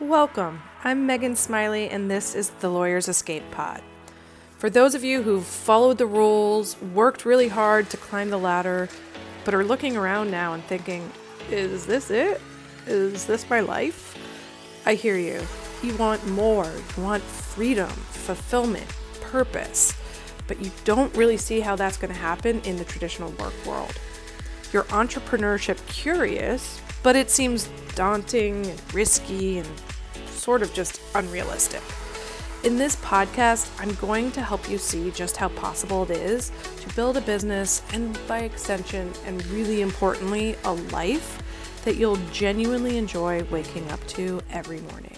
[0.00, 0.60] Welcome.
[0.82, 3.80] I'm Megan Smiley, and this is the Lawyer's Escape Pod.
[4.58, 8.88] For those of you who've followed the rules, worked really hard to climb the ladder,
[9.44, 11.12] but are looking around now and thinking,
[11.48, 12.40] is this it?
[12.88, 14.18] Is this my life?
[14.84, 15.40] I hear you.
[15.80, 16.72] You want more.
[16.96, 19.94] You want freedom, fulfillment, purpose,
[20.48, 23.96] but you don't really see how that's going to happen in the traditional work world.
[24.72, 29.68] You're entrepreneurship curious, but it seems daunting and risky and
[30.26, 31.82] sort of just unrealistic.
[32.64, 36.94] In this podcast, I'm going to help you see just how possible it is to
[36.94, 41.42] build a business and, by extension, and really importantly, a life
[41.84, 45.16] that you'll genuinely enjoy waking up to every morning.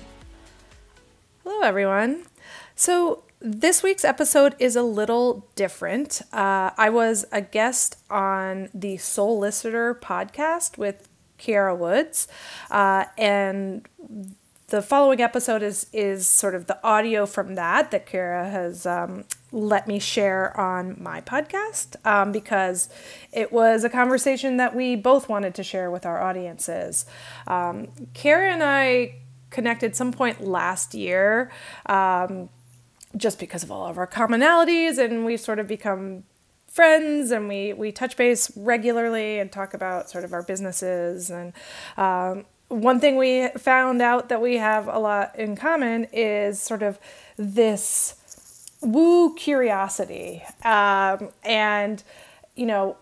[1.45, 2.27] Hello, everyone.
[2.75, 6.23] So, this week's episode is a little different.
[6.33, 11.09] Uh, I was a guest on the Soulicitor podcast with
[11.39, 12.29] Chiara Woods,
[12.71, 13.87] uh, and
[14.69, 19.25] the following episode is is sort of the audio from that that Chiara has um,
[19.53, 22.89] let me share on my podcast um, because
[23.33, 27.07] it was a conversation that we both wanted to share with our audiences.
[27.47, 29.15] Um, Chiara and I
[29.51, 31.51] connected some point last year.
[31.87, 32.49] Um,
[33.17, 36.25] just because of all of our commonalities, and we've sort of become
[36.77, 41.31] friends and we, we touch base regularly and talk about sort of our businesses.
[41.31, 41.55] And
[41.97, 46.83] um, one thing we found out that we have a lot in common is sort
[46.83, 46.99] of
[47.39, 48.15] this
[48.83, 52.03] woo curiosity um, and
[52.55, 52.97] you know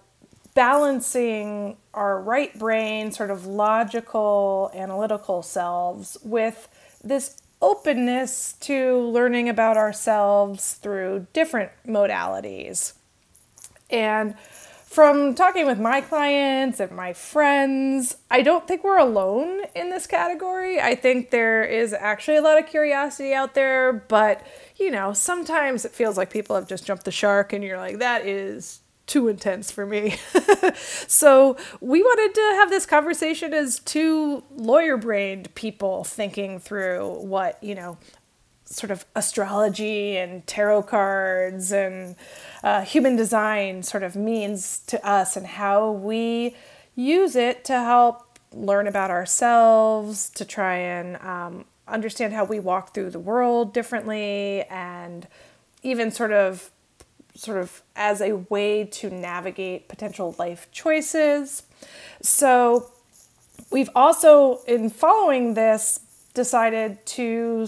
[0.55, 6.69] balancing our right brain sort of logical analytical selves with
[7.02, 12.92] this openness to learning about ourselves through different modalities
[13.91, 14.35] and
[14.95, 20.07] from talking with my clients and my friends, I don't think we're alone in this
[20.07, 20.81] category.
[20.81, 25.85] I think there is actually a lot of curiosity out there, but you know, sometimes
[25.85, 29.27] it feels like people have just jumped the shark and you're like, that is too
[29.27, 30.17] intense for me.
[30.77, 37.63] so, we wanted to have this conversation as two lawyer brained people thinking through what,
[37.63, 37.98] you know,
[38.64, 42.17] sort of astrology and tarot cards and
[42.63, 46.57] uh, human design sort of means to us and how we
[46.95, 52.95] use it to help learn about ourselves, to try and um, understand how we walk
[52.95, 55.27] through the world differently, and
[55.83, 56.70] even sort of
[57.35, 61.64] sort of as a way to navigate potential life choices.
[62.23, 62.92] So
[63.73, 66.01] we've also in following this
[66.33, 67.67] decided to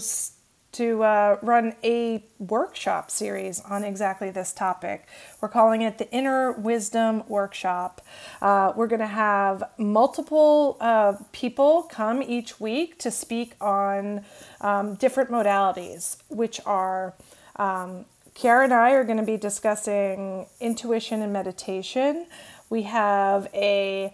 [0.77, 5.07] to uh, run a workshop series on exactly this topic.
[5.41, 7.99] We're calling it the Inner Wisdom Workshop.
[8.43, 14.23] Uh, we're going to have multiple uh, people come each week to speak on
[14.61, 17.15] um, different modalities, which are
[17.55, 18.05] um,
[18.35, 22.27] Chiara and I are going to be discussing intuition and meditation.
[22.69, 24.13] We have a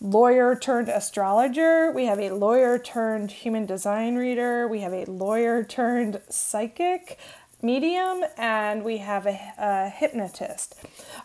[0.00, 5.64] lawyer turned astrologer, we have a lawyer turned human design reader, we have a lawyer
[5.64, 7.18] turned psychic
[7.62, 10.74] medium, and we have a, a hypnotist.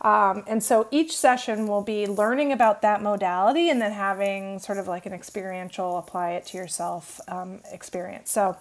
[0.01, 4.77] Um, and so each session will be learning about that modality and then having sort
[4.77, 8.31] of like an experiential apply it to yourself um, experience.
[8.31, 8.55] So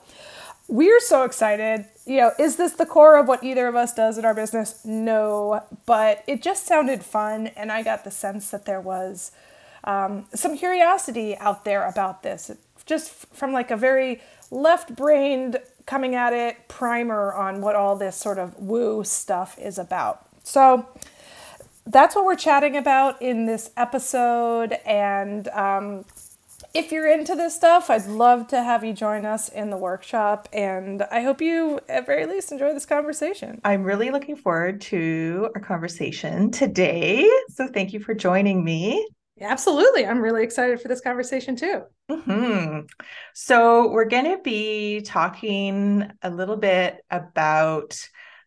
[0.66, 1.86] we're so excited.
[2.06, 4.84] You know, is this the core of what either of us does in our business?
[4.84, 9.30] No, but it just sounded fun, and I got the sense that there was
[9.84, 12.50] um, some curiosity out there about this,
[12.86, 14.20] just from like a very
[14.50, 19.78] left brained coming at it primer on what all this sort of woo stuff is
[19.78, 20.26] about.
[20.42, 20.86] So
[21.86, 24.78] that's what we're chatting about in this episode.
[24.86, 26.04] And um,
[26.74, 30.48] if you're into this stuff, I'd love to have you join us in the workshop.
[30.52, 33.60] And I hope you, at very least, enjoy this conversation.
[33.64, 37.28] I'm really looking forward to our conversation today.
[37.48, 39.04] So thank you for joining me.
[39.40, 40.06] Absolutely.
[40.06, 41.82] I'm really excited for this conversation too.
[42.10, 42.80] Mm-hmm.
[43.34, 47.98] So, we're going to be talking a little bit about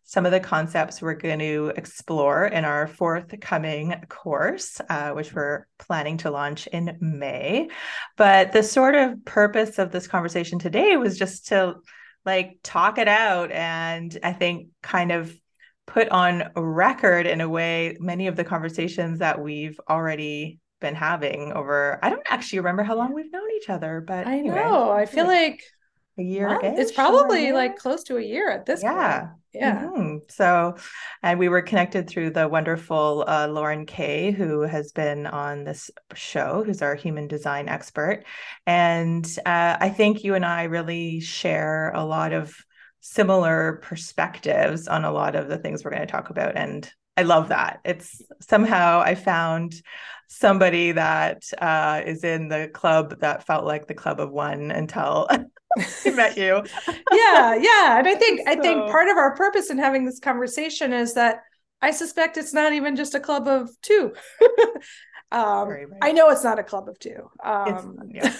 [0.04, 5.66] some of the concepts we're going to explore in our forthcoming course, uh, which we're
[5.78, 7.68] planning to launch in May.
[8.16, 11.76] But the sort of purpose of this conversation today was just to
[12.26, 15.34] like talk it out and I think kind of
[15.86, 21.52] put on record in a way many of the conversations that we've already been having
[21.52, 24.56] over I don't actually remember how long we've known each other, but I anyway.
[24.56, 24.90] know.
[24.90, 25.62] I feel like
[26.18, 26.58] a year.
[26.62, 29.20] It's probably like close to a year at this yeah.
[29.20, 29.30] point.
[29.52, 29.84] Yeah.
[29.84, 30.16] Mm-hmm.
[30.30, 30.76] So,
[31.22, 35.90] and we were connected through the wonderful uh, Lauren Kay, who has been on this
[36.14, 38.24] show, who's our human design expert.
[38.66, 42.54] And uh, I think you and I really share a lot of
[43.00, 46.56] similar perspectives on a lot of the things we're going to talk about.
[46.56, 47.80] And I love that.
[47.84, 49.80] It's somehow I found
[50.28, 55.28] somebody that uh, is in the club that felt like the club of one until
[55.30, 56.62] I met you.
[57.12, 57.98] yeah, yeah.
[57.98, 58.52] And I think so...
[58.52, 61.40] I think part of our purpose in having this conversation is that
[61.80, 64.12] I suspect it's not even just a club of two.
[65.32, 65.86] um, right.
[66.02, 67.30] I know it's not a club of two.
[67.42, 68.34] Um, yeah.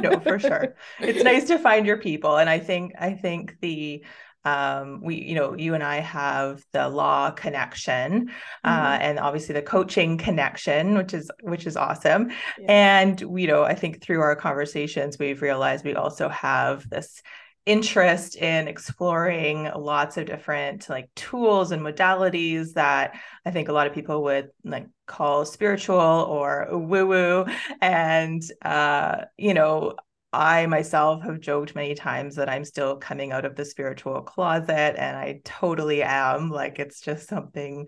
[0.00, 0.76] no, for sure.
[1.00, 4.04] It's nice to find your people, and I think I think the
[4.44, 8.30] um, we you know you and i have the law connection
[8.64, 8.86] uh, mm-hmm.
[8.86, 12.98] uh, and obviously the coaching connection which is which is awesome yeah.
[13.00, 17.22] and you know i think through our conversations we've realized we also have this
[17.66, 23.86] interest in exploring lots of different like tools and modalities that I think a lot
[23.86, 27.46] of people would like call spiritual or woo woo.
[27.80, 29.94] And, uh, you know,
[30.34, 34.96] I myself have joked many times that I'm still coming out of the spiritual closet,
[34.98, 36.50] and I totally am.
[36.50, 37.86] Like, it's just something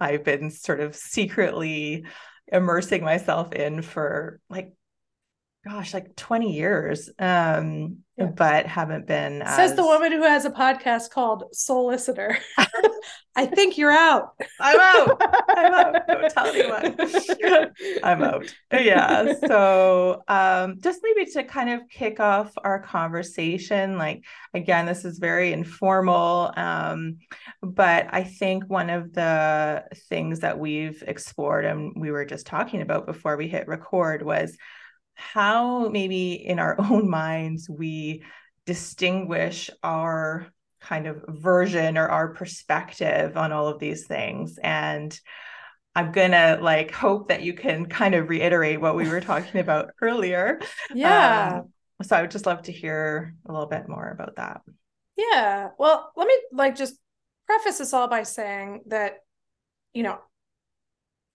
[0.00, 2.04] I've been sort of secretly
[2.46, 4.72] immersing myself in for like
[5.64, 8.26] gosh, like 20 years, um, yeah.
[8.26, 9.42] but haven't been.
[9.46, 12.36] Says the woman who has a podcast called Soulicitor.
[13.36, 14.30] I think you're out.
[14.58, 15.22] I'm out.
[15.48, 16.06] I'm out.
[16.08, 17.70] Don't tell anyone.
[18.02, 18.52] I'm out.
[18.72, 19.34] Yeah.
[19.46, 24.24] So, um, just maybe to kind of kick off our conversation, like,
[24.54, 26.52] again, this is very informal.
[26.56, 27.18] Um,
[27.62, 32.82] but I think one of the things that we've explored and we were just talking
[32.82, 34.56] about before we hit record was
[35.18, 38.22] how maybe in our own minds we
[38.64, 40.46] distinguish our
[40.80, 44.58] kind of version or our perspective on all of these things.
[44.62, 45.18] And
[45.94, 49.90] i'm gonna like hope that you can kind of reiterate what we were talking about
[50.00, 50.60] earlier.
[50.94, 51.62] Yeah.
[51.62, 51.72] Um,
[52.02, 54.60] so i would just love to hear a little bit more about that.
[55.16, 55.70] Yeah.
[55.78, 56.94] Well let me like just
[57.46, 59.18] preface this all by saying that
[59.92, 60.18] you know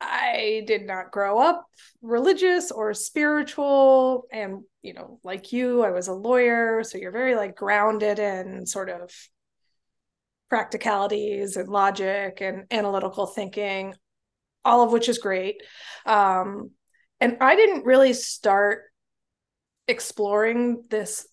[0.03, 1.65] I did not grow up
[2.01, 4.25] religious or spiritual.
[4.31, 6.83] And, you know, like you, I was a lawyer.
[6.83, 9.11] So you're very like grounded in sort of
[10.49, 13.95] practicalities and logic and analytical thinking,
[14.63, 15.63] all of which is great.
[16.05, 16.71] Um,
[17.19, 18.83] and I didn't really start
[19.87, 21.27] exploring this,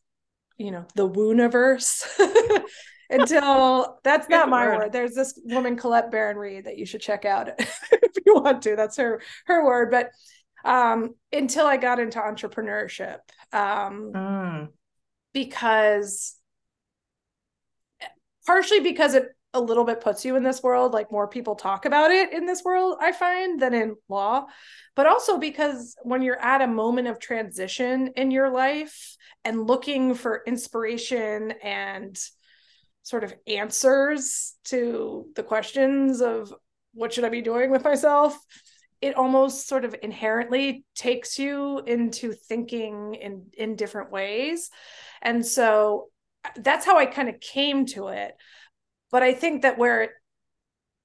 [0.56, 2.04] you know, the Wooniverse
[3.10, 4.78] until that's not my word.
[4.78, 4.92] word.
[4.92, 8.76] There's this woman Colette Baron-Reid that you should check out if you want to.
[8.76, 9.90] That's her her word.
[9.90, 10.10] But
[10.64, 13.18] um, until I got into entrepreneurship,
[13.52, 14.68] um, mm.
[15.32, 16.36] because
[18.46, 21.84] partially because it a little bit puts you in this world like more people talk
[21.84, 24.46] about it in this world i find than in law
[24.94, 30.14] but also because when you're at a moment of transition in your life and looking
[30.14, 32.16] for inspiration and
[33.10, 36.54] sort of answers to the questions of
[36.94, 38.38] what should I be doing with myself,
[39.00, 44.70] it almost sort of inherently takes you into thinking in in different ways.
[45.22, 46.08] And so
[46.56, 48.32] that's how I kind of came to it.
[49.10, 50.10] But I think that where it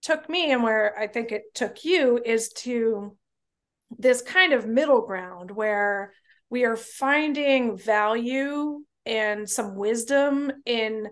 [0.04, 3.18] took me and where I think it took you is to
[3.98, 6.14] this kind of middle ground where
[6.52, 11.08] we are finding value and some wisdom in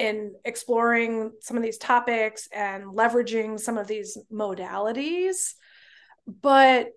[0.00, 5.54] in exploring some of these topics and leveraging some of these modalities.
[6.26, 6.88] But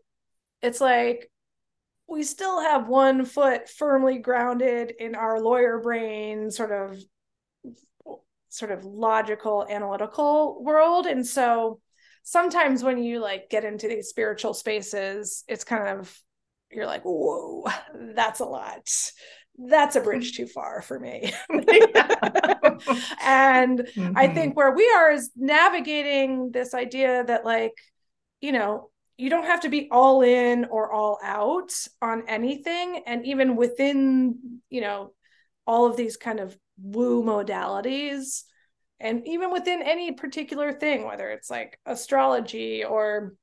[0.62, 1.30] it's like
[2.08, 6.98] we still have one foot firmly grounded in our lawyer brain sort of
[8.50, 11.06] sort of logical analytical world.
[11.08, 11.80] And so
[12.24, 16.18] sometimes when you like get into these spiritual spaces it's kind of
[16.72, 17.66] you're like whoa
[18.16, 18.90] that's a lot
[19.58, 21.34] that's a bridge too far for me.
[21.50, 21.60] and
[23.80, 24.14] mm-hmm.
[24.16, 27.74] I think where we are is navigating this idea that, like,
[28.42, 33.04] you know, you don't have to be all in or all out on anything.
[33.06, 35.14] And even within, you know,
[35.66, 38.44] all of these kind of woo modalities,
[39.00, 43.34] and even within any particular thing, whether it's like astrology or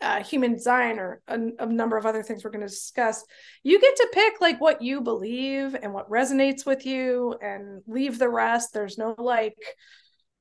[0.00, 3.22] uh, human design or a, a, number of other things we're going to discuss
[3.62, 8.18] you get to pick like what you believe and what resonates with you and leave
[8.18, 8.72] the rest.
[8.72, 9.58] There's no like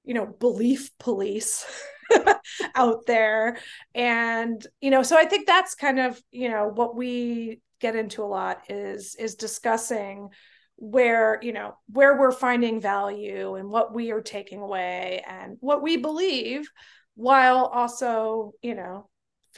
[0.05, 1.65] you know belief police
[2.75, 3.57] out there.
[3.93, 8.23] And you know so i think that's kind of you know what we get into
[8.23, 10.29] a lot is is discussing
[10.77, 15.81] where you know where we're finding value and what we are taking away and what
[15.81, 16.69] we believe
[17.15, 19.09] while also you know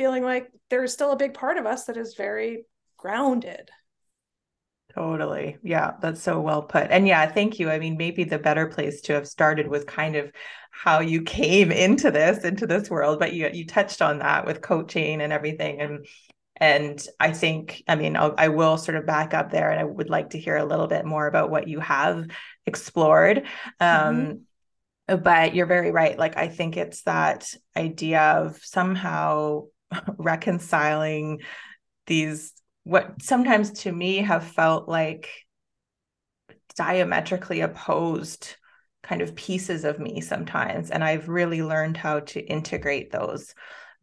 [0.02, 2.66] feeling like there's still a big part of us that is very
[2.98, 3.70] grounded
[4.94, 5.58] Totally.
[5.64, 6.92] Yeah, that's so well put.
[6.92, 7.70] And yeah, thank you.
[7.70, 10.32] I mean, maybe the better place to have started was kind of
[10.70, 14.62] how you came into this, into this world, but you you touched on that with
[14.62, 15.80] coaching and everything.
[15.80, 16.06] And
[16.58, 19.84] and I think, I mean, I'll, I will sort of back up there and I
[19.84, 22.28] would like to hear a little bit more about what you have
[22.68, 23.46] explored.
[23.80, 24.44] Um,
[25.08, 25.24] mm-hmm.
[25.24, 26.18] But you're very right.
[26.20, 29.64] Like, I think it's that idea of somehow
[30.18, 31.42] reconciling
[32.08, 35.30] these, what sometimes to me have felt like
[36.76, 38.56] diametrically opposed
[39.04, 40.92] kind of pieces of me sometimes.
[40.92, 43.54] And I've really learned how to integrate those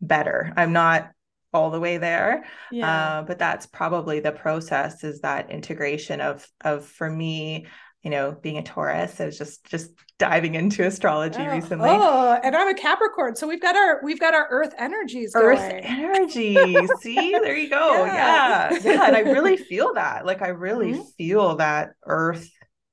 [0.01, 0.53] better.
[0.57, 1.11] I'm not
[1.53, 3.19] all the way there yeah.
[3.19, 7.67] uh, but that's probably the process is that integration of of for me
[8.03, 12.57] you know being a taurus is just just diving into astrology oh, recently oh and
[12.57, 15.85] i'm a capricorn so we've got our we've got our earth energies earth going.
[15.85, 16.57] energy
[17.01, 18.73] see there you go yeah.
[18.73, 18.79] yeah.
[18.83, 21.03] yeah and i really feel that like i really mm-hmm.
[21.17, 22.49] feel that earth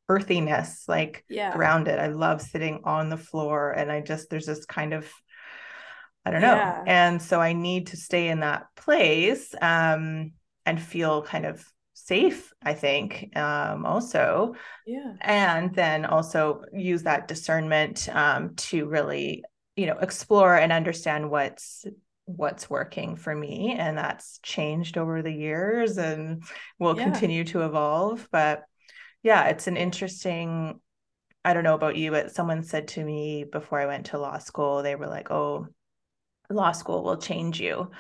[0.10, 1.54] earthiness like yeah.
[1.56, 5.12] grounded i love sitting on the floor and i just there's this kind of
[6.26, 6.56] I don't know.
[6.56, 6.84] Yeah.
[6.88, 10.32] And so I need to stay in that place um,
[10.66, 11.64] and feel kind of
[12.06, 14.56] safe, I think, um, also.
[14.86, 15.14] Yeah.
[15.22, 19.44] And then also use that discernment um, to really,
[19.76, 21.86] you know, explore and understand what's
[22.26, 26.44] what's working for me and that's changed over the years and
[26.80, 27.04] will yeah.
[27.04, 28.64] continue to evolve but
[29.22, 30.80] yeah it's an interesting
[31.44, 34.40] i don't know about you but someone said to me before i went to law
[34.40, 35.68] school they were like oh
[36.50, 37.92] law school will change you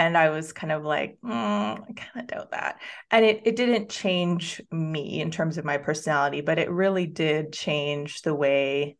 [0.00, 2.80] and i was kind of like mm, i kind of doubt that.
[3.10, 7.52] And it, it didn't change me in terms of my personality but it really did
[7.52, 8.96] change the way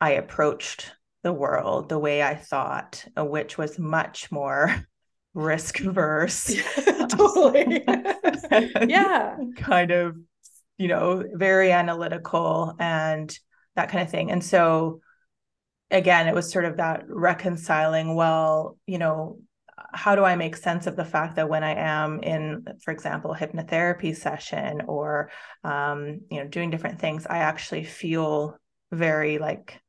[0.00, 0.92] i approached
[1.22, 4.86] the world the way i thought uh, which was much more
[5.34, 6.54] risk averse
[7.08, 7.82] totally.
[8.86, 9.36] Yeah.
[9.56, 10.16] kind of
[10.76, 13.34] you know very analytical and
[13.76, 14.30] that kind of thing.
[14.30, 15.00] And so
[15.90, 19.38] again, it was sort of that reconciling, well, you know,
[19.92, 23.36] how do I make sense of the fact that when I am in, for example,
[23.38, 25.30] hypnotherapy session or,
[25.64, 28.58] um, you know, doing different things, I actually feel
[28.90, 29.80] very like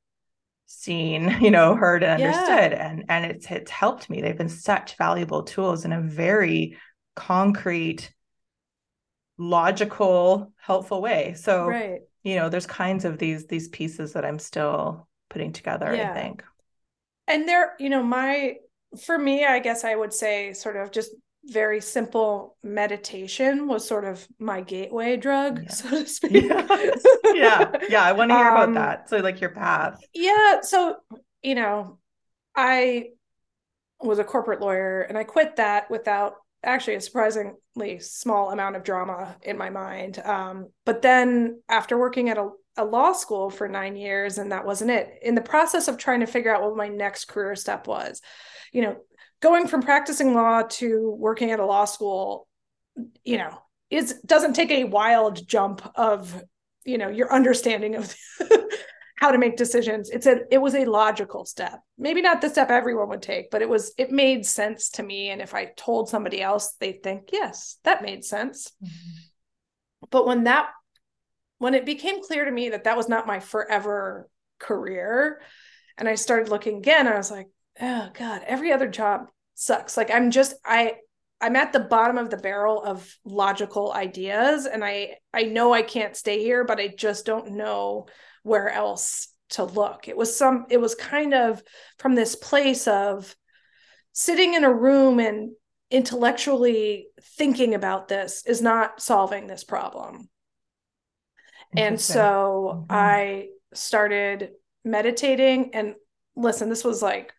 [0.66, 2.72] seen, you know, heard and understood.
[2.72, 2.90] Yeah.
[2.90, 4.22] And and it's it's helped me.
[4.22, 6.78] They've been such valuable tools in a very
[7.16, 8.14] concrete,
[9.38, 11.36] logical, helpful way.
[11.36, 12.02] So right.
[12.24, 16.12] you know, there's kinds of these these pieces that I'm still putting together, yeah.
[16.12, 16.44] I think.
[17.28, 18.56] And there, you know, my
[19.02, 21.12] for me, I guess I would say sort of just
[21.46, 25.70] very simple meditation was sort of my gateway drug, yeah.
[25.70, 26.44] so to speak.
[26.44, 26.88] Yeah.
[27.34, 27.72] yeah.
[27.90, 28.04] yeah.
[28.04, 29.10] I want to hear um, about that.
[29.10, 30.00] So like your path.
[30.14, 30.62] Yeah.
[30.62, 30.98] So,
[31.42, 32.00] you know,
[32.56, 33.10] I
[34.00, 38.84] was a corporate lawyer and I quit that without actually a surprisingly small amount of
[38.84, 40.20] drama in my mind.
[40.20, 44.66] Um, but then after working at a a law school for nine years and that
[44.66, 47.88] wasn't it in the process of trying to figure out what my next career step
[47.88, 48.22] was
[48.74, 48.98] you know
[49.42, 52.48] going from practicing law to working at a law school
[53.24, 53.58] you know
[53.90, 56.44] it doesn't take a wild jump of
[56.84, 58.14] you know your understanding of
[59.24, 60.10] how to make decisions.
[60.10, 61.80] It's a it was a logical step.
[61.98, 65.30] Maybe not the step everyone would take but it was it made sense to me.
[65.30, 68.72] And if i told somebody else they'd think yes that made sense.
[68.84, 70.08] Mm-hmm.
[70.10, 70.70] but when that
[71.60, 75.42] when it became clear to me that that was not my forever career
[75.98, 77.48] and i started looking again i was like
[77.82, 80.94] oh god every other job sucks like i'm just i
[81.42, 85.82] i'm at the bottom of the barrel of logical ideas and i i know i
[85.82, 88.06] can't stay here but i just don't know
[88.44, 91.62] where else to look it was some it was kind of
[91.98, 93.36] from this place of
[94.12, 95.52] sitting in a room and
[95.92, 100.28] intellectually thinking about this is not solving this problem
[101.76, 102.86] and so mm-hmm.
[102.90, 104.52] I started
[104.84, 105.72] meditating.
[105.74, 105.96] And
[106.36, 107.34] listen, this was like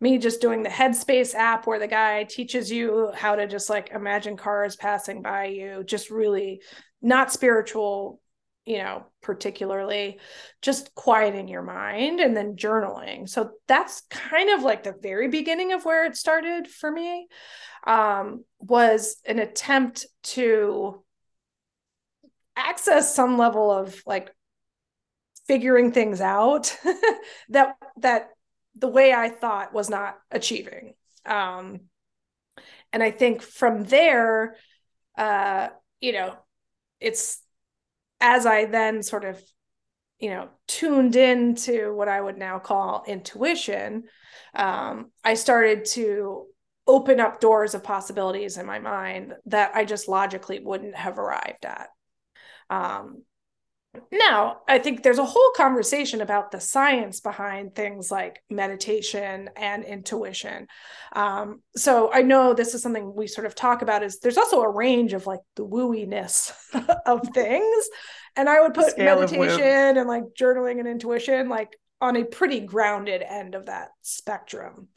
[0.00, 3.90] me just doing the Headspace app where the guy teaches you how to just like
[3.90, 6.62] imagine cars passing by you, just really
[7.02, 8.20] not spiritual,
[8.64, 10.18] you know, particularly,
[10.62, 13.28] just quieting your mind and then journaling.
[13.28, 17.26] So that's kind of like the very beginning of where it started for me.
[17.86, 21.02] Um, was an attempt to
[22.56, 24.32] access some level of like
[25.46, 26.76] figuring things out
[27.48, 28.30] that that
[28.78, 30.94] the way I thought was not achieving.
[31.26, 31.80] Um,
[32.92, 34.56] and I think from there,
[35.16, 35.68] uh,
[36.00, 36.34] you know,
[37.00, 37.42] it's
[38.20, 39.40] as I then sort of,
[40.18, 44.04] you know, tuned into what I would now call intuition,
[44.54, 46.46] um, I started to
[46.86, 51.66] open up doors of possibilities in my mind that I just logically wouldn't have arrived
[51.66, 51.88] at.
[52.70, 53.22] Um,
[54.12, 59.84] now, I think there's a whole conversation about the science behind things like meditation and
[59.84, 60.66] intuition.
[61.14, 64.60] Um, so I know this is something we sort of talk about is there's also
[64.60, 66.52] a range of like the wooiness
[67.06, 67.88] of things.
[68.36, 72.60] And I would put Scale meditation and like journaling and intuition like on a pretty
[72.60, 74.88] grounded end of that spectrum.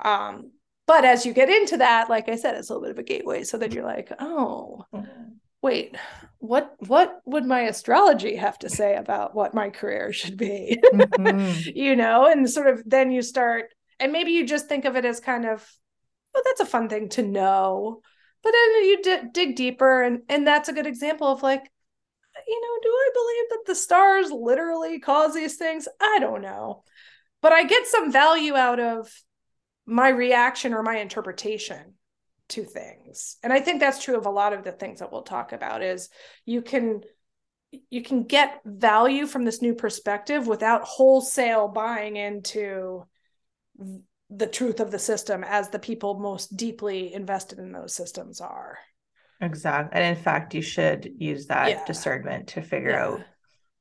[0.00, 0.50] Um,
[0.86, 3.04] but as you get into that, like I said, it's a little bit of a
[3.04, 3.44] gateway.
[3.44, 5.96] So then you're like, oh, mm-hmm wait
[6.44, 10.78] what what would my astrology have to say about what my career should be?
[10.92, 11.70] Mm-hmm.
[11.74, 15.06] you know and sort of then you start and maybe you just think of it
[15.06, 15.66] as kind of
[16.34, 18.02] oh that's a fun thing to know.
[18.42, 21.62] But then you d- dig deeper and and that's a good example of like
[22.46, 25.88] you know do i believe that the stars literally cause these things?
[25.98, 26.82] I don't know.
[27.40, 29.10] But i get some value out of
[29.86, 31.93] my reaction or my interpretation
[32.48, 35.22] to things and i think that's true of a lot of the things that we'll
[35.22, 36.08] talk about is
[36.44, 37.00] you can
[37.90, 43.04] you can get value from this new perspective without wholesale buying into
[44.30, 48.78] the truth of the system as the people most deeply invested in those systems are
[49.40, 51.84] exactly and in fact you should use that yeah.
[51.86, 53.04] discernment to figure yeah.
[53.04, 53.20] out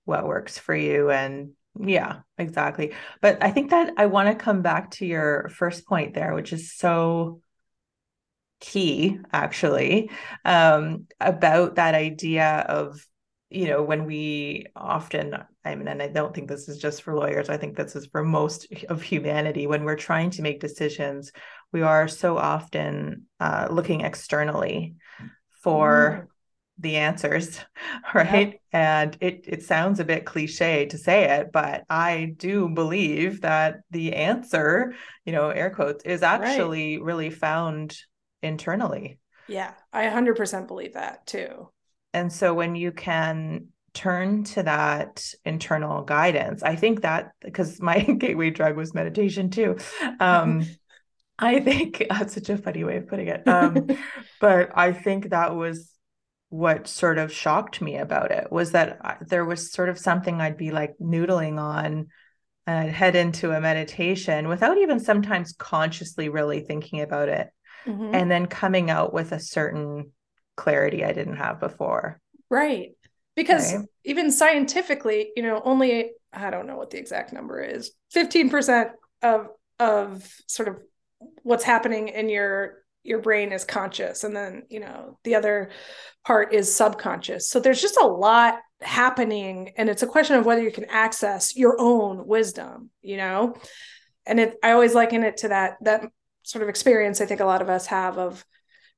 [0.05, 4.61] what works for you and yeah exactly but i think that i want to come
[4.61, 7.41] back to your first point there which is so
[8.63, 10.09] key actually
[10.45, 13.05] um, about that idea of
[13.49, 17.13] you know when we often i mean and i don't think this is just for
[17.13, 21.33] lawyers i think this is for most of humanity when we're trying to make decisions
[21.73, 24.95] we are so often uh, looking externally
[25.61, 26.27] for mm.
[26.79, 27.59] the answers
[28.13, 33.41] right and it it sounds a bit cliche to say it but i do believe
[33.41, 37.05] that the answer you know air quotes is actually right.
[37.05, 37.97] really found
[38.43, 39.19] internally.
[39.47, 41.69] Yeah, I 100% believe that too.
[42.13, 47.99] And so when you can turn to that internal guidance, I think that because my
[48.17, 49.77] gateway drug was meditation too.
[50.19, 50.65] Um,
[51.39, 53.47] I think that's such a funny way of putting it.
[53.47, 53.87] Um,
[54.39, 55.89] but I think that was
[56.49, 60.55] what sort of shocked me about it was that there was sort of something I'd
[60.57, 62.09] be like noodling on
[62.67, 67.49] and I'd head into a meditation without even sometimes consciously really thinking about it
[67.85, 68.13] mm-hmm.
[68.13, 70.11] and then coming out with a certain
[70.55, 72.19] clarity I didn't have before.
[72.49, 72.91] Right.
[73.35, 73.85] Because right.
[74.03, 77.91] even scientifically, you know, only I don't know what the exact number is.
[78.15, 78.91] 15%
[79.21, 79.47] of
[79.79, 80.77] of sort of
[81.41, 85.71] what's happening in your your brain is conscious and then, you know, the other
[86.25, 87.49] part is subconscious.
[87.49, 91.55] So there's just a lot happening and it's a question of whether you can access
[91.55, 93.55] your own wisdom, you know?
[94.25, 96.05] And it I always liken it to that that
[96.43, 98.45] sort of experience I think a lot of us have of,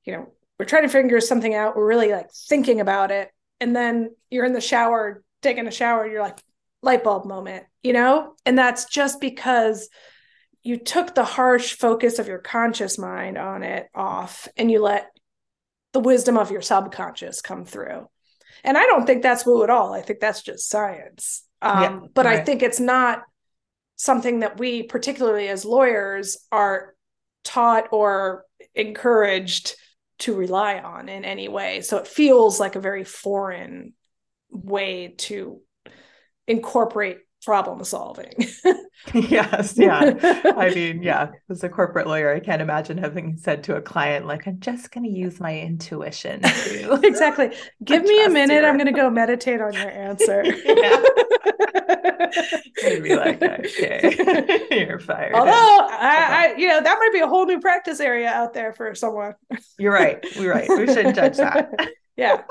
[0.04, 3.30] you know, we're trying to figure something out, we're really like thinking about it,
[3.60, 6.42] and then you're in the shower taking a shower, you're like
[6.82, 8.34] light bulb moment, you know?
[8.44, 9.88] And that's just because
[10.62, 15.10] you took the harsh focus of your conscious mind on it off and you let
[15.92, 18.08] the wisdom of your subconscious come through.
[18.64, 19.94] And I don't think that's woo at all.
[19.94, 21.44] I think that's just science.
[21.62, 22.40] Um, yeah, but right.
[22.40, 23.22] I think it's not
[23.94, 26.95] something that we, particularly as lawyers, are
[27.46, 29.76] taught or encouraged
[30.18, 31.80] to rely on in any way.
[31.80, 33.94] So it feels like a very foreign
[34.50, 35.60] way to
[36.48, 38.32] incorporate problem solving.
[39.14, 40.52] yes, yeah.
[40.56, 44.26] I mean, yeah, as a corporate lawyer, I can't imagine having said to a client,
[44.26, 46.42] like, I'm just going to use my intuition.
[47.06, 47.52] Exactly.
[47.84, 48.54] Give me a minute.
[48.54, 48.66] Your...
[48.66, 50.42] I'm going to go meditate on your answer.
[52.84, 55.34] I'd be like, okay, you're fired.
[55.34, 58.72] Although, I, I, you know, that might be a whole new practice area out there
[58.72, 59.34] for someone.
[59.78, 60.24] You're right.
[60.34, 60.68] You're right.
[60.68, 61.70] We shouldn't judge that.
[62.16, 62.42] yeah.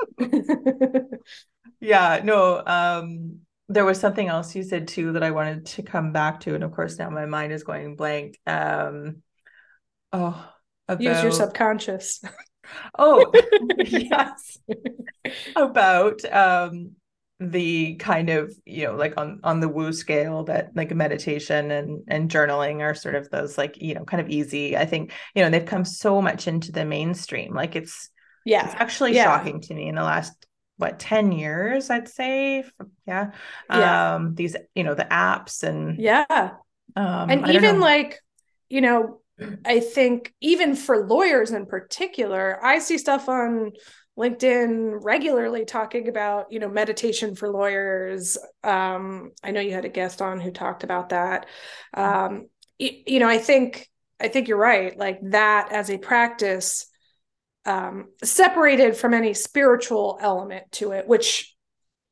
[1.80, 2.20] yeah.
[2.24, 2.62] No.
[2.64, 6.54] Um, there was something else you said too that I wanted to come back to,
[6.54, 8.38] and of course now my mind is going blank.
[8.46, 9.22] Um,
[10.12, 10.52] oh,
[10.88, 11.02] about...
[11.02, 12.22] use your subconscious.
[12.98, 13.32] Oh,
[13.86, 14.58] yes,
[15.54, 16.96] about um
[17.38, 22.02] the kind of you know like on on the woo scale that like meditation and
[22.08, 25.42] and journaling are sort of those like you know kind of easy i think you
[25.42, 28.08] know they've come so much into the mainstream like it's
[28.46, 29.24] yeah it's actually yeah.
[29.24, 30.45] shocking to me in the last
[30.78, 32.64] what 10 years i'd say
[33.06, 33.30] yeah,
[33.70, 34.14] yeah.
[34.14, 36.50] um these you know the apps and yeah
[36.96, 38.20] um and even like
[38.68, 39.20] you know
[39.64, 43.72] i think even for lawyers in particular i see stuff on
[44.18, 48.38] LinkedIn regularly talking about, you know, meditation for lawyers.
[48.64, 51.46] Um, I know you had a guest on who talked about that.
[51.92, 52.46] Um,
[52.78, 54.96] you, you know, I think I think you're right.
[54.96, 56.86] Like that as a practice,
[57.66, 61.54] um, separated from any spiritual element to it, which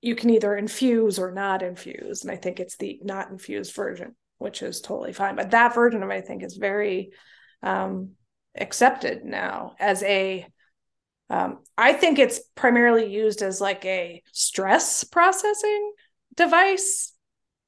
[0.02, 2.22] you can either infuse or not infuse.
[2.22, 5.36] And I think it's the not infused version, which is totally fine.
[5.36, 7.12] But that version of it, I think, is very
[7.62, 8.10] um,
[8.54, 10.46] accepted now as a
[11.30, 15.92] um, I think it's primarily used as like a stress processing
[16.36, 17.13] device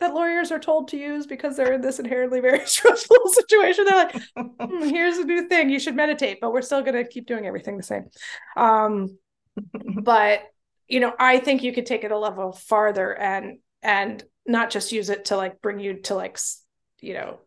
[0.00, 3.84] that lawyers are told to use because they're in this inherently very stressful situation.
[3.84, 4.22] They're like,
[4.60, 7.46] hmm, here's a new thing, you should meditate, but we're still going to keep doing
[7.46, 8.06] everything the same.
[8.56, 9.18] Um,
[10.02, 10.42] but
[10.88, 14.92] you know, I think you could take it a level farther and and not just
[14.92, 16.38] use it to like bring you to like
[17.00, 17.40] you know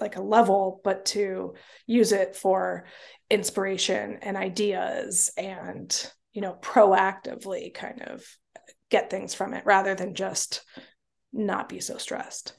[0.00, 1.54] like a level, but to
[1.86, 2.86] use it for
[3.30, 8.24] inspiration and ideas and, you know, proactively kind of
[8.90, 10.64] get things from it rather than just
[11.32, 12.54] not be so stressed.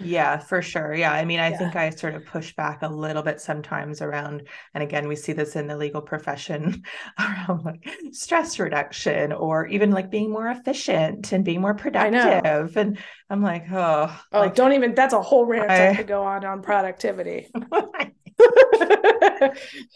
[0.00, 0.94] Yeah, for sure.
[0.94, 1.12] Yeah.
[1.12, 1.58] I mean, I yeah.
[1.58, 5.32] think I sort of push back a little bit sometimes around, and again, we see
[5.32, 6.84] this in the legal profession
[7.18, 12.76] around like stress reduction or even like being more efficient and being more productive.
[12.76, 12.98] And
[13.30, 16.44] I'm like, oh, oh, like, don't even, that's a whole rant I, to go on
[16.44, 17.48] on productivity.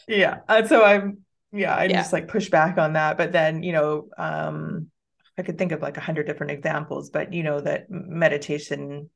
[0.09, 0.39] yeah.
[0.49, 1.19] And so I'm,
[1.53, 1.99] yeah, I yeah.
[1.99, 3.19] just like push back on that.
[3.19, 4.90] But then, you know, um,
[5.41, 9.11] I could think of like a hundred different examples, but you know, that meditation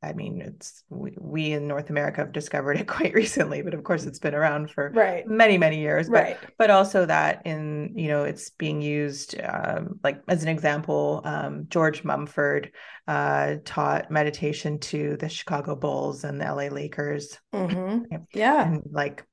[0.00, 3.82] I mean, it's we, we, in North America have discovered it quite recently, but of
[3.82, 5.26] course it's been around for right.
[5.26, 6.08] many, many years.
[6.08, 6.38] But, right.
[6.56, 11.66] but also that in, you know, it's being used um, like as an example, um,
[11.68, 12.70] George Mumford
[13.08, 17.38] uh, taught meditation to the Chicago Bulls and the LA Lakers.
[17.52, 18.04] Mm-hmm.
[18.32, 18.66] Yeah.
[18.66, 19.24] And like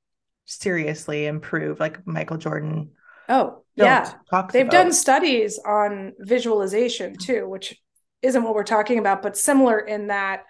[0.45, 2.91] seriously improve like Michael Jordan.
[3.27, 4.13] Oh, yeah.
[4.51, 4.71] They've about.
[4.71, 7.75] done studies on visualization too, which
[8.21, 10.43] isn't what we're talking about, but similar in that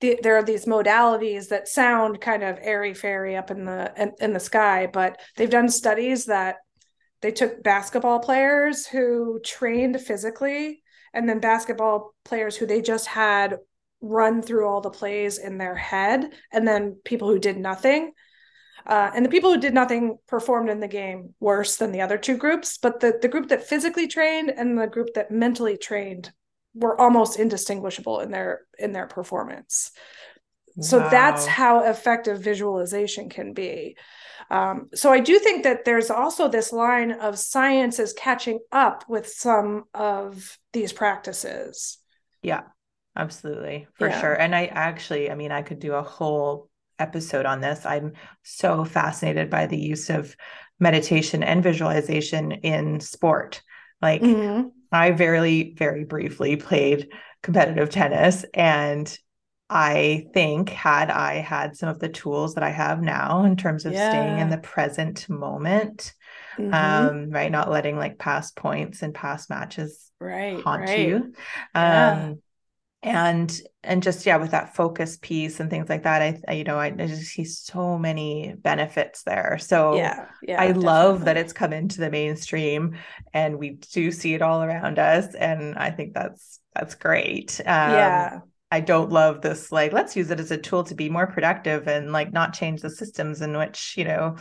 [0.00, 4.12] the, there are these modalities that sound kind of airy fairy up in the in,
[4.20, 6.56] in the sky, but they've done studies that
[7.22, 10.82] they took basketball players who trained physically
[11.14, 13.56] and then basketball players who they just had
[14.02, 18.12] run through all the plays in their head and then people who did nothing
[18.86, 22.18] uh, and the people who did nothing performed in the game worse than the other
[22.18, 26.30] two groups but the, the group that physically trained and the group that mentally trained
[26.74, 29.90] were almost indistinguishable in their in their performance
[30.76, 30.82] wow.
[30.82, 33.96] so that's how effective visualization can be
[34.50, 39.04] um, so i do think that there's also this line of science is catching up
[39.08, 41.98] with some of these practices
[42.42, 42.62] yeah
[43.16, 44.20] absolutely for yeah.
[44.20, 46.68] sure and i actually i mean i could do a whole
[46.98, 50.36] episode on this i'm so fascinated by the use of
[50.78, 53.62] meditation and visualization in sport
[54.02, 54.68] like mm-hmm.
[54.92, 57.08] I very, very briefly played
[57.42, 58.44] competitive tennis.
[58.54, 59.16] And
[59.68, 63.84] I think, had I had some of the tools that I have now in terms
[63.84, 64.10] of yeah.
[64.10, 66.14] staying in the present moment,
[66.56, 66.72] mm-hmm.
[66.72, 67.50] um, right?
[67.50, 71.08] Not letting like past points and past matches right, haunt right.
[71.08, 71.16] you.
[71.16, 71.32] Um,
[71.74, 72.32] yeah
[73.06, 76.64] and and just yeah with that focus piece and things like that i, I you
[76.64, 79.58] know I, I, just see so many benefits there.
[79.58, 80.86] So yeah, yeah i definitely.
[80.86, 82.98] love that it's come into the mainstream
[83.32, 87.60] and we do see it all around us and i think that's that's great.
[87.60, 88.40] Um, yeah.
[88.70, 91.86] I don't love this like let's use it as a tool to be more productive
[91.86, 94.36] and like not change the systems in which you know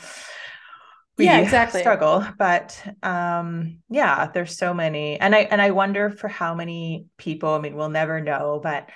[1.17, 1.79] we yeah exactly.
[1.79, 7.05] struggle but um yeah there's so many and i and i wonder for how many
[7.17, 8.89] people i mean we'll never know but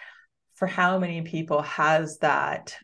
[0.55, 2.75] for how many people has that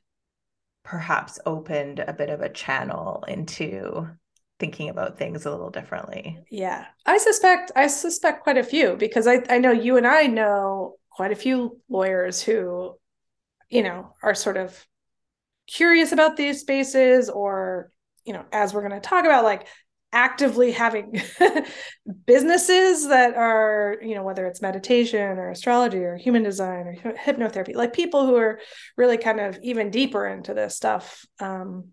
[0.83, 4.07] perhaps opened a bit of a channel into
[4.59, 6.39] thinking about things a little differently?
[6.49, 10.27] Yeah i suspect i suspect quite a few because i i know you and i
[10.27, 12.95] know quite a few lawyers who
[13.69, 14.85] you know are sort of
[15.67, 17.89] curious about these spaces or
[18.25, 19.67] you know, as we're going to talk about, like
[20.11, 21.21] actively having
[22.25, 27.75] businesses that are, you know, whether it's meditation or astrology or human design or hypnotherapy,
[27.75, 28.59] like people who are
[28.97, 31.25] really kind of even deeper into this stuff.
[31.39, 31.89] Um,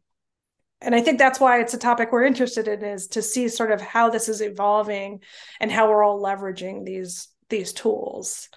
[0.81, 3.73] and I think that's why it's a topic we're interested in is to see sort
[3.73, 5.21] of how this is evolving
[5.61, 8.49] and how we're all leveraging these these tools.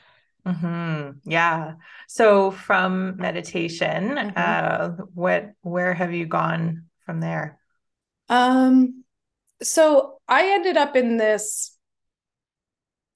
[0.45, 1.29] Mm-hmm.
[1.29, 1.73] Yeah.
[2.07, 4.29] So from meditation, mm-hmm.
[4.35, 7.59] uh, what where have you gone from there?
[8.29, 9.03] Um,
[9.61, 11.77] so I ended up in this.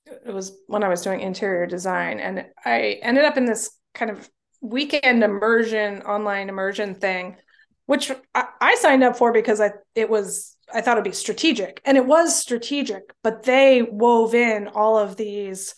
[0.06, 4.12] It was when I was doing interior design, and I ended up in this kind
[4.12, 4.30] of
[4.62, 7.38] weekend immersion, online immersion thing,
[7.86, 11.82] which I, I signed up for because I it was I thought it'd be strategic,
[11.86, 15.76] and it was strategic, but they wove in all of these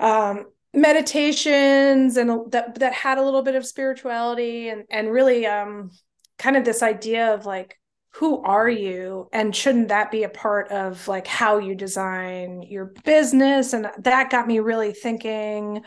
[0.00, 5.90] um, meditations and that that had a little bit of spirituality and and really um,
[6.38, 7.78] kind of this idea of like
[8.16, 9.28] who are you?
[9.30, 13.74] And shouldn't that be a part of like how you design your business?
[13.74, 15.82] And that got me really thinking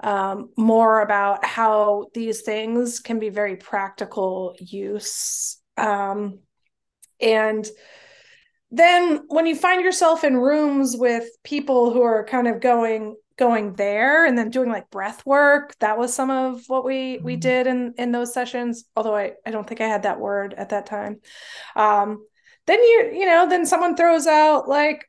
[0.00, 5.58] um, more about how these things can be very practical use.
[5.76, 6.40] Um,
[7.20, 7.68] and
[8.70, 13.74] then when you find yourself in rooms with people who are kind of going going
[13.74, 15.74] there and then doing like breath work.
[15.80, 17.40] That was some of what we we mm-hmm.
[17.40, 20.70] did in in those sessions although i i don't think i had that word at
[20.70, 21.20] that time.
[21.76, 22.24] Um
[22.66, 25.06] then you you know then someone throws out like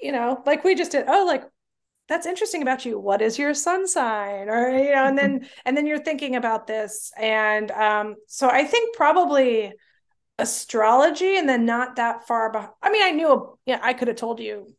[0.00, 1.44] you know like we just did oh like
[2.08, 2.98] that's interesting about you.
[2.98, 4.48] What is your sun sign?
[4.48, 7.12] Or you know and then and then you're thinking about this.
[7.16, 9.72] And um so i think probably
[10.38, 14.16] astrology and then not that far behind i mean i knew yeah i could have
[14.16, 14.74] told you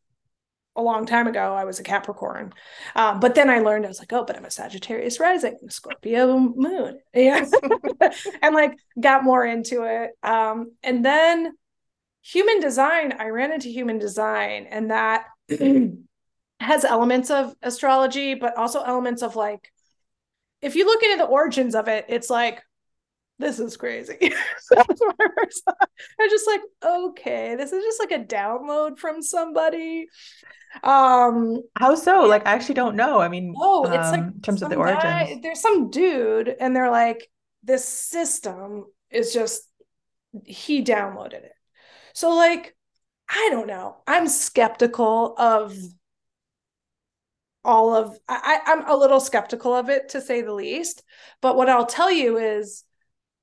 [0.75, 2.53] a long time ago i was a capricorn.
[2.95, 6.38] Um, but then i learned i was like oh but i'm a sagittarius rising scorpio
[6.39, 6.99] moon.
[7.13, 7.45] Yeah
[8.41, 10.12] and like got more into it.
[10.23, 11.53] Um, and then
[12.23, 15.25] human design i ran into human design and that
[16.60, 19.71] has elements of astrology but also elements of like
[20.62, 22.62] if you look into the origins of it it's like
[23.41, 24.17] this is crazy.
[24.71, 25.89] That's my first thought.
[26.19, 30.08] I was just like, okay, this is just like a download from somebody.
[30.84, 32.21] Um, how so?
[32.21, 33.19] Like, I actually don't know.
[33.19, 35.01] I mean, oh, it's um, like in terms of the origin.
[35.01, 37.30] Guy, there's some dude, and they're like,
[37.63, 39.67] this system is just
[40.45, 41.54] he downloaded it.
[42.13, 42.75] So, like,
[43.30, 43.97] I don't know.
[44.08, 45.75] I'm skeptical of
[47.63, 51.04] all of I, I'm a little skeptical of it to say the least.
[51.41, 52.84] But what I'll tell you is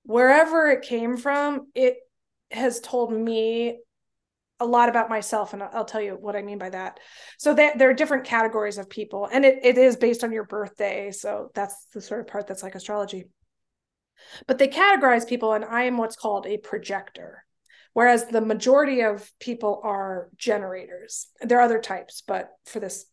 [0.08, 1.98] wherever it came from, it
[2.50, 3.78] has told me
[4.58, 6.98] a lot about myself and i'll tell you what i mean by that.
[7.38, 10.44] So that there are different categories of people and it, it is based on your
[10.44, 13.26] birthday so that's the sort of part that's like astrology.
[14.48, 17.44] But they categorize people and i am what's called a projector
[17.92, 21.28] whereas the majority of people are generators.
[21.42, 23.04] There are other types but for this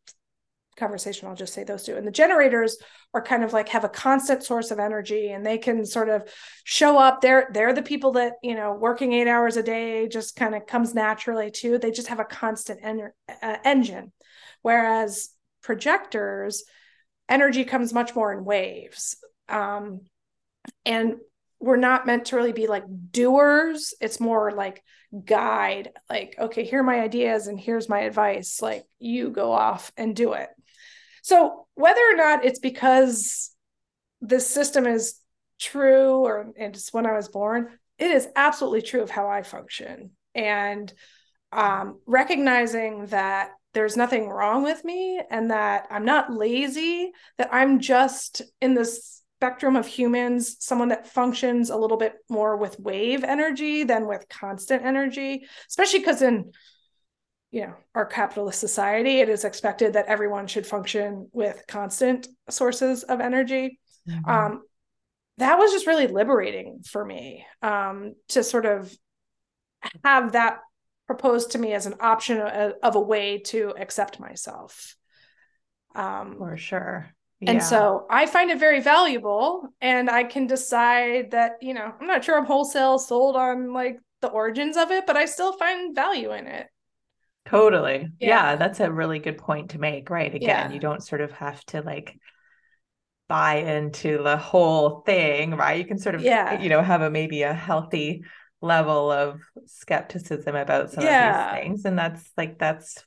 [0.76, 1.96] conversation i'll just say those two.
[1.96, 2.78] And the generators
[3.14, 6.30] are kind of like have a constant source of energy and they can sort of
[6.66, 7.22] show up.
[7.22, 10.68] They're they're the people that you know working eight hours a day just kind of
[10.68, 11.78] comes naturally too.
[11.78, 13.12] They just have a constant en-
[13.42, 14.12] uh, engine.
[14.62, 15.30] Whereas
[15.62, 16.66] projectors
[17.30, 19.16] energy comes much more in waves.
[19.48, 20.02] Um,
[20.86, 21.16] and
[21.60, 23.94] we're not meant to really be like doers.
[24.02, 24.84] It's more like
[25.24, 28.62] guide like okay here are my ideas and here's my advice.
[28.62, 30.50] Like you go off and do it
[31.26, 33.50] so whether or not it's because
[34.22, 35.20] this system is
[35.60, 40.12] true or it's when I was born, it is absolutely true of how I function.
[40.36, 40.94] And
[41.52, 47.80] um, recognizing that there's nothing wrong with me and that I'm not lazy, that I'm
[47.80, 53.24] just in this spectrum of humans, someone that functions a little bit more with wave
[53.24, 56.52] energy than with constant energy, especially because in
[57.51, 63.03] you know our capitalist society it is expected that everyone should function with constant sources
[63.03, 64.29] of energy mm-hmm.
[64.29, 64.62] um,
[65.38, 68.93] that was just really liberating for me um, to sort of
[70.03, 70.60] have that
[71.08, 74.95] proposed to me as an option of, of a way to accept myself
[75.93, 77.51] um, for sure yeah.
[77.51, 82.08] and so i find it very valuable and i can decide that you know i'm
[82.08, 85.95] not sure i'm wholesale sold on like the origins of it but i still find
[85.95, 86.67] value in it
[87.45, 88.10] Totally.
[88.19, 88.27] Yeah.
[88.27, 88.55] yeah.
[88.55, 90.10] that's a really good point to make.
[90.10, 90.34] Right.
[90.34, 90.71] Again, yeah.
[90.71, 92.17] you don't sort of have to like
[93.27, 95.77] buy into the whole thing, right?
[95.77, 96.62] You can sort of, yeah.
[96.62, 98.23] you know, have a maybe a healthy
[98.62, 101.49] level of skepticism about some yeah.
[101.49, 101.86] of these things.
[101.86, 103.03] And that's like, that's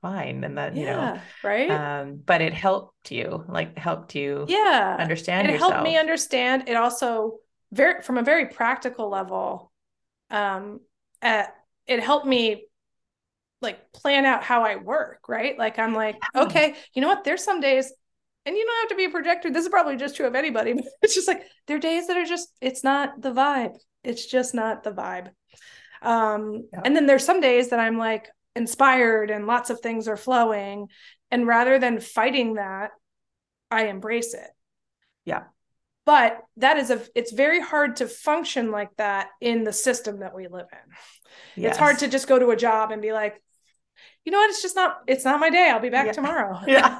[0.00, 0.44] fine.
[0.44, 1.70] And that, you know, right.
[1.70, 5.72] Um, but it helped you, like, helped you, yeah, understand it yourself.
[5.72, 6.68] helped me understand.
[6.68, 7.38] It also,
[7.70, 9.72] very, from a very practical level,
[10.30, 10.80] um,
[11.22, 11.54] at,
[11.86, 12.66] it helped me
[13.62, 15.58] like plan out how I work, right?
[15.58, 17.24] Like I'm like, okay, you know what?
[17.24, 17.92] There's some days,
[18.44, 19.50] and you don't have to be a projector.
[19.50, 22.16] This is probably just true of anybody, but it's just like there are days that
[22.16, 23.76] are just it's not the vibe.
[24.04, 25.30] It's just not the vibe.
[26.02, 26.80] Um, yeah.
[26.84, 30.88] and then there's some days that I'm like inspired and lots of things are flowing.
[31.30, 32.90] And rather than fighting that,
[33.70, 34.50] I embrace it.
[35.24, 35.44] Yeah.
[36.04, 40.34] But that is a it's very hard to function like that in the system that
[40.34, 41.62] we live in.
[41.62, 41.70] Yes.
[41.70, 43.40] It's hard to just go to a job and be like,
[44.24, 44.50] you know what?
[44.50, 45.70] It's just not, it's not my day.
[45.72, 46.12] I'll be back yeah.
[46.12, 46.60] tomorrow.
[46.66, 46.98] Yeah.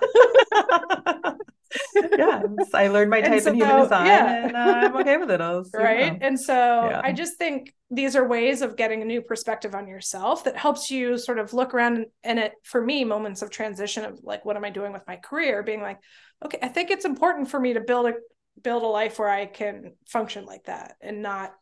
[2.18, 2.42] yeah,
[2.74, 4.46] I learned my type so, in human design, yeah.
[4.46, 5.40] and uh, I'm okay with it.
[5.74, 7.00] right, and so yeah.
[7.02, 10.90] I just think these are ways of getting a new perspective on yourself that helps
[10.90, 14.56] you sort of look around and it for me moments of transition of like what
[14.56, 15.98] am I doing with my career, being like,
[16.44, 18.14] okay, I think it's important for me to build a
[18.60, 21.54] build a life where I can function like that and not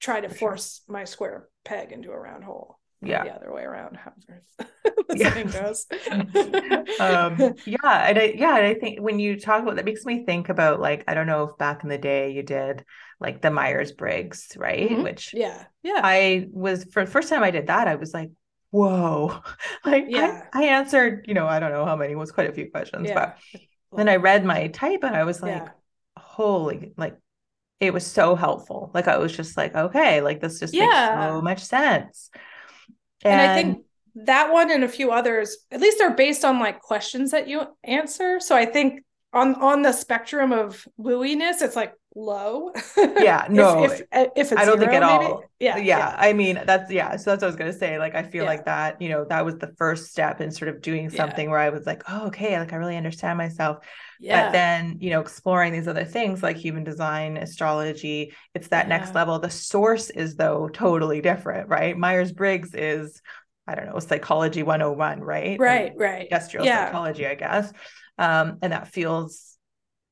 [0.00, 3.98] try to force my square peg into a round hole yeah the other way around
[5.14, 5.30] yeah.
[7.00, 10.24] um yeah and I, yeah and i think when you talk about that makes me
[10.24, 12.84] think about like i don't know if back in the day you did
[13.18, 15.02] like the myers-briggs right mm-hmm.
[15.02, 18.30] which yeah yeah i was for the first time i did that i was like
[18.70, 19.40] whoa
[19.84, 20.44] like yeah.
[20.52, 23.08] I, I answered you know i don't know how many was quite a few questions
[23.08, 23.14] yeah.
[23.14, 23.62] but
[23.96, 25.68] then i read my type and i was like yeah.
[26.18, 27.16] holy like
[27.80, 30.84] it was so helpful like i was just like okay like this just yeah.
[30.84, 32.30] makes so much sense
[33.24, 33.84] and, and I think
[34.24, 37.62] that one and a few others, at least are based on like questions that you
[37.84, 38.40] answer.
[38.40, 42.72] So I think on on the spectrum of wooiness, it's like low.
[42.96, 43.84] Yeah, no.
[43.84, 45.32] if, uh, if, if I don't zero, think at maybe.
[45.32, 45.44] all.
[45.60, 46.16] Yeah, yeah, yeah.
[46.16, 47.16] I mean, that's yeah.
[47.16, 47.98] So that's what I was gonna say.
[47.98, 48.50] Like, I feel yeah.
[48.50, 49.00] like that.
[49.02, 51.50] You know, that was the first step in sort of doing something yeah.
[51.50, 53.78] where I was like, oh, okay, like I really understand myself.
[54.20, 54.46] Yeah.
[54.46, 59.14] But then, you know, exploring these other things like human design, astrology, it's that next
[59.14, 59.38] level.
[59.38, 61.96] The source is though totally different, right?
[61.96, 63.20] Myers Briggs is
[63.68, 65.60] I don't know, psychology 101, right?
[65.60, 66.22] Right, and right.
[66.22, 67.70] Industrial psychology, I guess.
[68.16, 69.56] Um, and that feels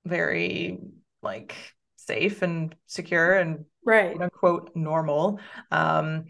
[0.04, 0.78] very
[1.22, 1.56] like
[1.96, 5.40] safe and secure and right quote unquote normal.
[5.70, 6.26] Um,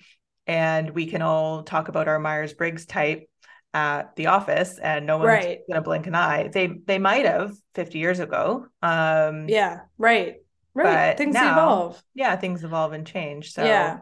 [0.46, 3.28] and we can all talk about our Myers Briggs type
[3.74, 5.58] at the office and no one's right.
[5.68, 6.48] gonna blink an eye.
[6.48, 8.66] They they might have 50 years ago.
[8.80, 10.36] Um yeah, right.
[10.72, 11.16] Right.
[11.16, 12.02] Things now, evolve.
[12.14, 13.52] Yeah, things evolve and change.
[13.52, 13.98] So yeah.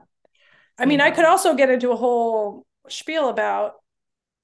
[0.78, 1.00] I mean.
[1.00, 3.74] I could also get into a whole spiel about,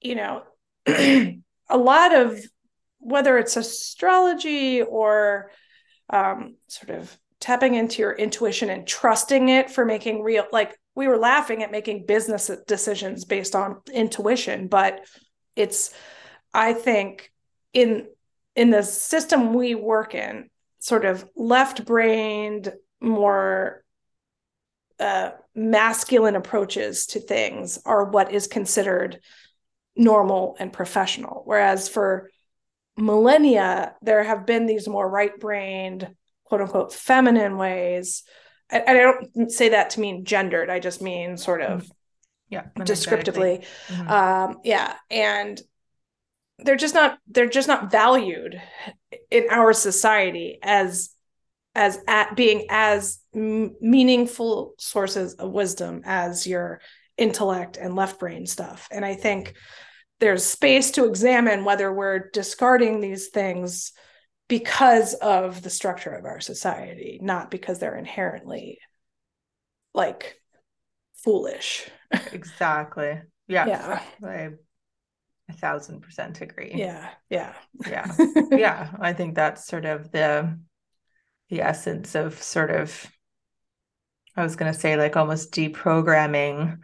[0.00, 0.42] you know,
[0.87, 1.42] a
[1.76, 2.40] lot of
[2.98, 5.50] whether it's astrology or
[6.11, 11.09] um, sort of tapping into your intuition and trusting it for making real like we
[11.09, 15.00] were laughing at making business decisions based on intuition but
[15.57, 15.94] it's
[16.53, 17.33] i think
[17.72, 18.07] in
[18.55, 20.50] in the system we work in
[20.81, 23.83] sort of left brained more
[25.00, 29.18] uh, masculine approaches to things are what is considered
[29.96, 32.30] normal and professional whereas for
[33.00, 36.08] millennia, there have been these more right brained,
[36.44, 38.22] quote unquote, feminine ways.
[38.68, 41.92] And I don't say that to mean gendered, I just mean sort of mm-hmm.
[42.50, 44.08] yeah descriptively mm-hmm.
[44.08, 45.60] um yeah and
[46.58, 48.60] they're just not they're just not valued
[49.30, 51.10] in our society as
[51.74, 56.80] as at being as m- meaningful sources of wisdom as your
[57.16, 59.54] intellect and left brain stuff and i think
[60.20, 63.92] there's space to examine whether we're discarding these things
[64.48, 68.78] because of the structure of our society, not because they're inherently
[69.94, 70.37] like
[71.24, 71.88] foolish.
[72.33, 73.22] exactly.
[73.48, 73.66] Yeah.
[73.66, 74.02] Yeah.
[74.22, 74.50] I
[75.48, 76.72] a thousand percent agree.
[76.74, 77.09] Yeah.
[77.30, 77.54] Yeah.
[77.88, 78.12] Yeah.
[78.50, 78.90] yeah.
[79.00, 80.59] I think that's sort of the
[81.50, 83.06] the essence of sort of
[84.36, 86.78] I was gonna say like almost deprogramming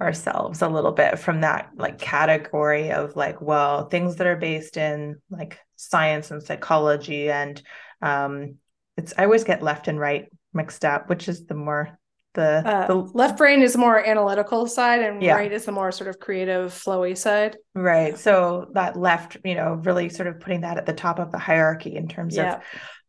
[0.00, 4.76] ourselves a little bit from that like category of like well things that are based
[4.76, 7.62] in like science and psychology and
[8.00, 8.56] um
[8.96, 11.98] it's i always get left and right mixed up which is the more
[12.34, 15.34] the, uh, the left brain is more analytical side and yeah.
[15.34, 19.74] right is the more sort of creative flowy side right so that left you know
[19.82, 22.54] really sort of putting that at the top of the hierarchy in terms yeah.
[22.54, 22.62] of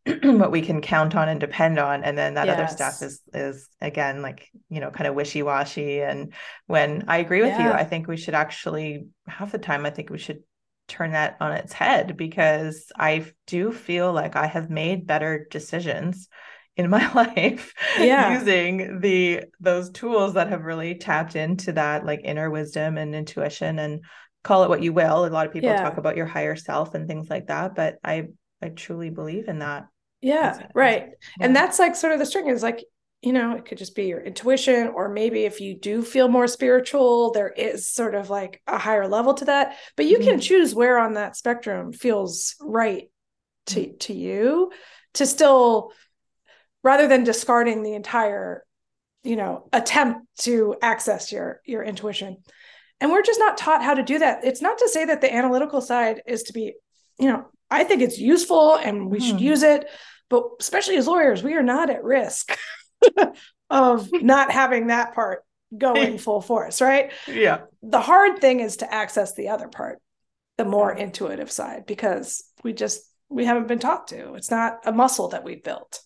[0.24, 2.58] what we can count on and depend on and then that yes.
[2.58, 6.34] other stuff is is again like you know kind of wishy-washy and
[6.66, 7.68] when i agree with yeah.
[7.68, 10.42] you i think we should actually half the time i think we should
[10.88, 16.28] turn that on its head because i do feel like i have made better decisions
[16.78, 18.40] in my life yeah.
[18.40, 23.78] using the those tools that have really tapped into that like inner wisdom and intuition
[23.78, 24.04] and
[24.44, 25.82] call it what you will a lot of people yeah.
[25.82, 28.26] talk about your higher self and things like that but i
[28.62, 29.88] I truly believe in that.
[30.22, 31.10] Yeah, right.
[31.40, 31.46] Yeah.
[31.46, 32.84] And that's like sort of the string is like,
[33.22, 36.48] you know, it could just be your intuition, or maybe if you do feel more
[36.48, 39.78] spiritual, there is sort of like a higher level to that.
[39.96, 40.30] But you mm-hmm.
[40.30, 43.10] can choose where on that spectrum feels right
[43.68, 43.98] to, mm-hmm.
[43.98, 44.72] to you
[45.16, 45.92] to still,
[46.84, 48.64] rather than discarding the entire,
[49.24, 52.38] you know, attempt to access your your intuition.
[53.00, 54.44] And we're just not taught how to do that.
[54.44, 56.74] It's not to say that the analytical side is to be,
[57.20, 59.24] you know, I think it's useful and we mm.
[59.26, 59.44] should hmm.
[59.44, 59.90] use it.
[60.30, 62.58] But especially as lawyers, we are not at risk
[63.70, 65.44] of not having that part
[65.76, 67.12] going full force, right?
[67.28, 67.62] Yeah.
[67.82, 70.00] The hard thing is to access the other part,
[70.58, 74.34] the more intuitive side, because we just we haven't been taught to.
[74.36, 76.02] It's not a muscle that we built.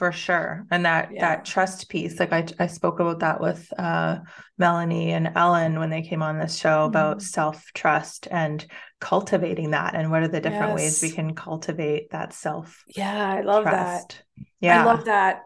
[0.00, 0.64] For sure.
[0.70, 1.20] And that Yeah.
[1.20, 4.20] that trust piece, like I I spoke about that with uh
[4.56, 7.22] Melanie and Ellen when they came on this show about Mhm.
[7.22, 8.66] self-trust and
[8.98, 13.42] cultivating that and what are the different ways we can cultivate that self Yeah, I
[13.42, 14.22] love that.
[14.60, 14.82] Yeah.
[14.82, 15.42] I love that.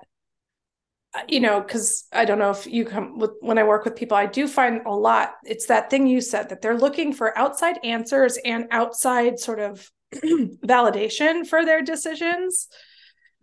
[1.17, 3.97] Uh, You know, because I don't know if you come with when I work with
[3.97, 5.35] people, I do find a lot.
[5.43, 9.91] It's that thing you said that they're looking for outside answers and outside sort of
[10.15, 12.69] validation for their decisions.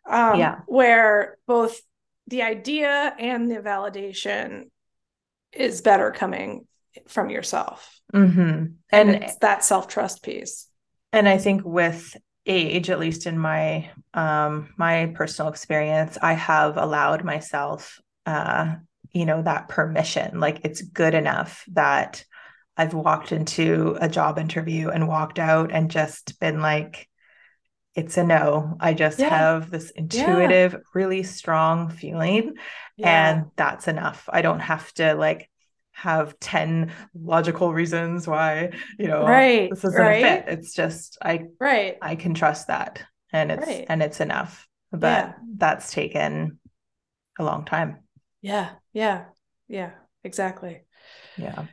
[0.09, 0.59] Um, Yeah.
[0.67, 1.79] Where both
[2.27, 4.69] the idea and the validation
[5.51, 6.67] is better coming
[7.07, 7.99] from yourself.
[8.11, 10.67] hmm And, And it's that self trust piece.
[11.13, 16.77] and I think with age, at least in my um my personal experience, I have
[16.77, 18.75] allowed myself uh,
[19.11, 20.39] you know, that permission.
[20.39, 22.23] Like it's good enough that
[22.77, 27.09] I've walked into a job interview and walked out and just been like,
[27.95, 28.77] it's a no.
[28.79, 29.29] I just Yeah.
[29.29, 32.55] have this intuitive, really strong feeling,
[33.03, 34.29] and that's enough.
[34.31, 35.49] I don't have to like
[35.93, 40.17] have 10 logical reasons why, you know, Right, this isn't right.
[40.23, 40.45] a fit.
[40.47, 41.97] It's just I right.
[42.01, 43.85] I can trust that and it's Right.
[43.89, 44.67] and it's enough.
[44.91, 45.33] But Yeah.
[45.57, 46.59] that's taken
[47.39, 47.99] a long time.
[48.41, 49.25] Yeah, yeah,
[49.67, 49.91] yeah,
[50.23, 50.85] exactly.
[51.37, 51.65] Yeah.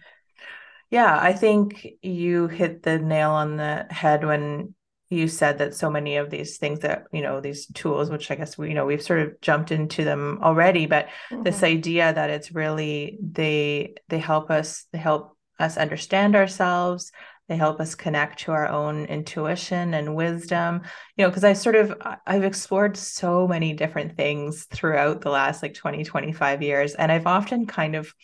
[0.90, 4.74] Yeah, I think you hit the nail on the head when
[5.10, 8.34] you said that so many of these things that, you know, these tools, which I
[8.34, 11.08] guess we, you know, we've sort of jumped into them already, but
[11.42, 11.64] this Mhm.
[11.64, 17.10] idea that it's really they they help us they help us understand ourselves
[17.48, 20.82] they help us connect to our own intuition and wisdom
[21.16, 21.92] you know because i sort of
[22.26, 27.26] i've explored so many different things throughout the last like 20 25 years and i've
[27.26, 28.14] often kind of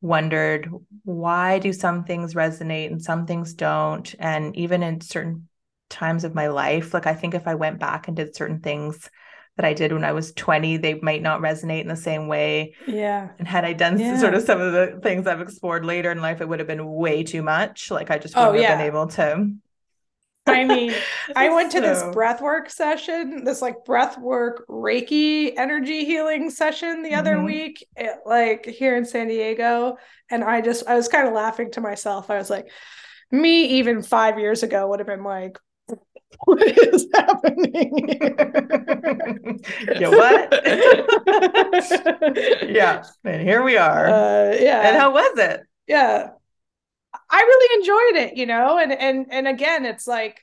[0.00, 0.70] wondered
[1.04, 5.48] why do some things resonate and some things don't and even in certain
[5.90, 9.10] times of my life like i think if i went back and did certain things
[9.56, 12.74] that i did when i was 20 they might not resonate in the same way
[12.86, 14.16] Yeah, and had I done Yeah.
[14.18, 16.86] sort of some of the things I've explored later in life, it would have been
[16.86, 17.90] way too much.
[17.90, 19.52] Like I just Oh, wouldn't have been able to.
[20.46, 20.94] I mean,
[21.36, 27.14] I went to this So- breathwork session, this like breathwork Reiki energy healing session the
[27.14, 27.44] other Mhm.
[27.44, 27.86] week,
[28.24, 29.96] like here in San Diego,
[30.30, 32.30] and I just I was kind of laughing to myself.
[32.30, 32.70] I was like,
[33.30, 35.58] me even five years ago would have been like,
[36.44, 38.36] what is happening here?
[39.94, 40.52] yeah, what?
[42.68, 44.06] yeah, and here we are.
[44.06, 44.88] Uh, yeah.
[44.88, 45.60] and how was it?
[45.90, 46.28] yeah
[47.28, 50.40] i really enjoyed it you know and and and again it's like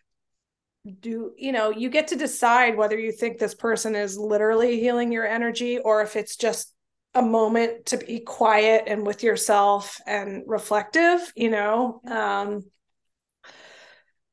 [0.99, 5.11] do you know you get to decide whether you think this person is literally healing
[5.11, 6.73] your energy or if it's just
[7.13, 12.63] a moment to be quiet and with yourself and reflective you know um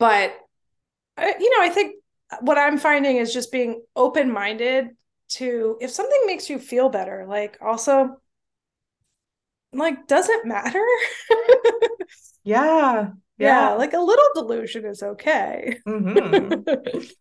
[0.00, 0.36] but
[1.16, 1.96] I- you know i think
[2.40, 4.88] what i'm finding is just being open-minded
[5.30, 8.16] to if something makes you feel better like also
[9.72, 10.84] like doesn't matter
[12.44, 16.64] Yeah, yeah yeah, like a little delusion is okay Mhm.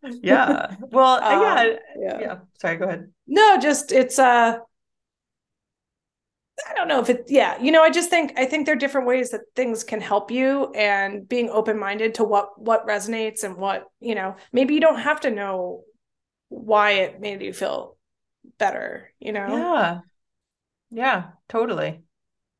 [0.21, 0.75] yeah.
[0.91, 1.63] Well, Um, yeah,
[1.99, 2.39] yeah yeah.
[2.61, 3.11] Sorry, go ahead.
[3.27, 4.57] no just it's uh
[6.70, 8.80] i don't know if it yeah you know i just think i think there are
[8.80, 13.58] different ways that things can help you and being open-minded to what what resonates and
[13.58, 15.84] what you know maybe you don't have to know
[16.49, 17.97] why it made you feel
[18.60, 20.01] better you know Yeah,
[20.91, 22.04] yeah, totally.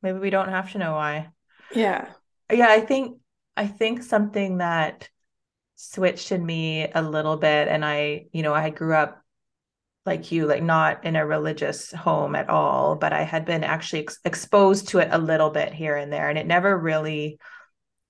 [0.02, 1.32] Maybe we don't have to know why.
[1.74, 2.14] yeah
[2.52, 3.18] yeah i think
[3.56, 5.08] i think something that
[5.76, 9.23] switched in me a little bit and i you know i grew up
[10.06, 14.02] like you like not in a religious home at all but i had been actually
[14.02, 17.38] ex- exposed to it a little bit here and there and it never really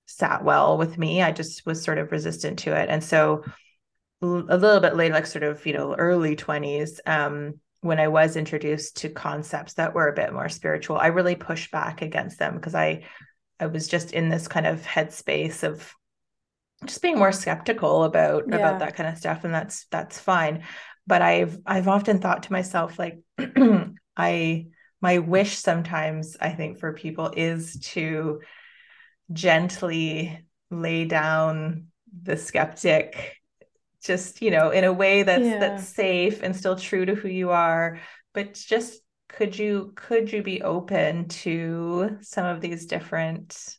[0.07, 3.43] sat well with me i just was sort of resistant to it and so
[4.23, 8.09] l- a little bit later like sort of you know early 20s um when i
[8.09, 12.39] was introduced to concepts that were a bit more spiritual i really pushed back against
[12.39, 13.03] them because i
[13.61, 15.95] I was just in this kind of headspace of
[16.85, 18.57] just being more skeptical about Yeah.
[18.57, 20.65] about that kind of stuff, and that's that's fine.
[21.07, 23.21] But I've I've often thought to myself like
[24.17, 24.67] I
[25.01, 28.41] my wish sometimes I think for people is to
[29.33, 31.87] gently lay down
[32.23, 33.37] the skeptic
[34.03, 35.59] just you know in a way that's Yeah.
[35.59, 38.01] that's safe and still true to who you are
[38.35, 43.77] but just could you could you be open to some of these different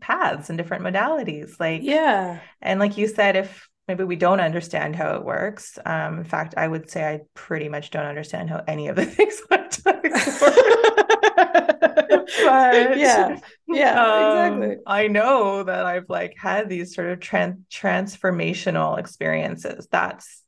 [0.00, 4.94] paths and different modalities like yeah and like you said if maybe we don't understand
[4.94, 8.62] how it works um in fact i would say i pretty much don't understand how
[8.68, 10.04] any of the things about but
[12.96, 18.98] yeah yeah um, exactly I know that I've like had these sort of tran- transformational
[18.98, 19.88] experiences.
[19.90, 20.42] That's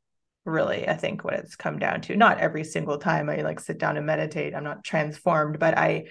[0.45, 2.17] really I think what it's come down to.
[2.17, 6.07] Not every single time I like sit down and meditate, I'm not transformed, but I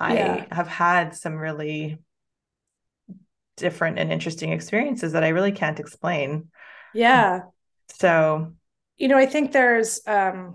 [0.00, 0.46] I Yeah.
[0.50, 1.98] have had some really
[3.56, 6.48] different and interesting experiences that I really can't explain.
[6.94, 7.40] Yeah.
[7.98, 8.52] So.
[8.96, 10.54] You know i think there's um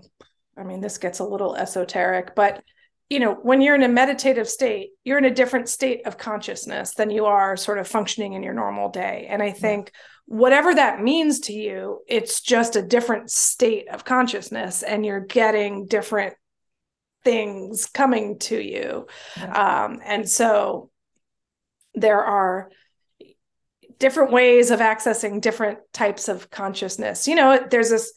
[0.56, 2.62] i mean this gets a little esoteric but
[3.10, 6.94] you know when you're in a meditative state you're in a different state of consciousness
[6.94, 9.26] than you are sort of functioning in your normal day.
[9.28, 9.92] And i think
[10.24, 15.86] whatever that means to you it's just a different state of consciousness and you're getting
[15.86, 16.34] different
[17.24, 19.06] things coming to you.
[19.38, 20.90] Um and so
[21.94, 22.70] there are
[24.00, 27.28] different ways of accessing different types of consciousness.
[27.28, 28.12] You know, there's this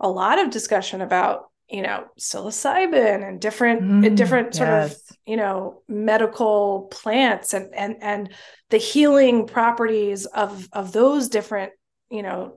[0.00, 5.36] a lot of discussion about, you know, psilocybin and different Mm, different sort of, you
[5.36, 8.34] know, medical plants and and and
[8.70, 11.72] the healing properties of of those different,
[12.10, 12.56] you know,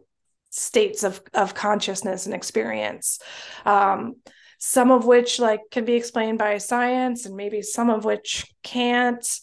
[0.50, 3.20] states of of consciousness and experience.
[3.66, 4.16] Um
[4.60, 9.40] some of which like can be explained by science and maybe some of which can't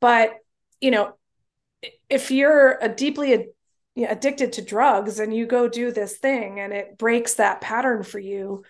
[0.00, 0.32] but
[0.80, 1.14] you know
[2.08, 3.46] if you're a deeply ad-
[4.08, 8.18] addicted to drugs and you go do this thing and it breaks that pattern for
[8.18, 8.64] you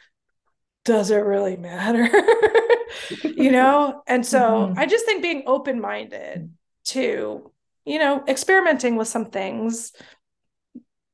[0.85, 2.09] does it really matter
[3.25, 4.79] you know and so Mhm.
[4.79, 6.51] i just think being open-minded
[6.85, 7.51] to
[7.87, 9.93] you know experimenting with some things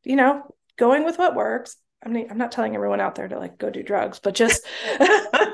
[0.05, 0.42] you know
[0.76, 3.70] going with what works i mean i'm not telling everyone out there to like go
[3.70, 4.66] do drugs but just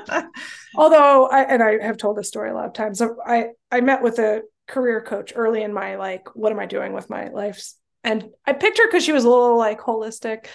[0.75, 2.99] although I and I have told this story a lot of times.
[2.99, 6.65] So I I met with a career coach early in my like, what am I
[6.65, 7.61] doing with my life?
[8.03, 10.47] And I picked her because she was a little like holistic,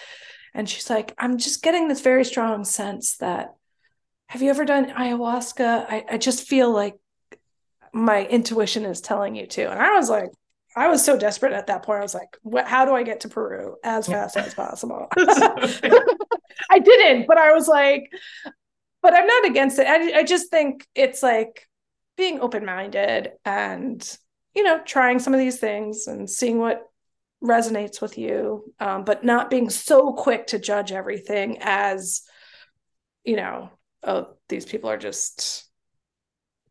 [0.55, 3.55] and she's like, I'm just getting this very strong sense that
[4.29, 5.87] have you ever done ayahuasca?
[5.89, 6.95] I, I just feel like
[7.93, 9.71] my intuition is telling you to.
[9.71, 10.31] And I was like,
[10.75, 11.99] I was so desperate at that point.
[11.99, 15.09] I was like, what, how do I get to Peru as fast as possible?
[15.19, 18.11] I didn't, but I was like,
[19.03, 19.87] but I'm not against it.
[19.87, 21.69] I, I just think it's like
[22.17, 24.19] being open minded and,
[24.55, 26.83] you know, trying some of these things and seeing what
[27.43, 32.23] resonates with you, um, but not being so quick to judge everything as,
[33.25, 33.71] you know,
[34.05, 35.65] oh, these people are just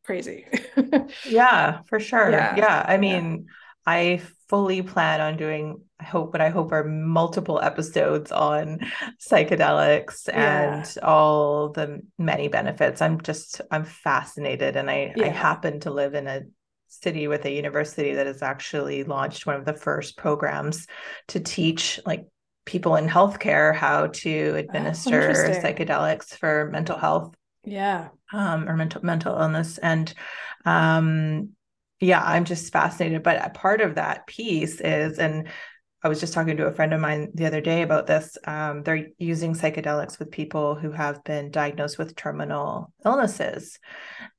[0.03, 0.45] crazy.
[1.23, 2.31] Yeah, for sure.
[2.31, 2.85] Yeah, Yeah.
[2.87, 2.99] I yeah.
[2.99, 3.47] mean,
[3.85, 8.79] I fully plan on doing, I hope, what I hope are multiple episodes on
[9.19, 13.01] psychedelics and all the many benefits.
[13.01, 14.75] I'm just, I'm fascinated.
[14.75, 16.41] And I, I happen to live in a
[16.87, 20.87] city with a university that has actually launched one of the first programs
[21.27, 22.25] to teach like
[22.65, 25.63] people in healthcare how to administer interesting.
[25.63, 28.09] psychedelics for mental health yeah.
[28.33, 29.77] um, or mental mental illness.
[29.77, 30.13] And
[30.65, 31.49] um,
[31.99, 33.23] yeah, I'm just fascinated.
[33.23, 35.47] But a part of that piece is, and
[36.03, 38.37] I was just talking to a friend of mine the other day about this.
[38.45, 43.79] Um, they're using psychedelics with people who have been diagnosed with terminal illnesses,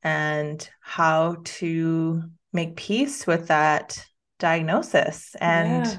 [0.02, 4.04] and how to make peace with that
[4.38, 5.36] diagnosis.
[5.40, 5.96] And yeah.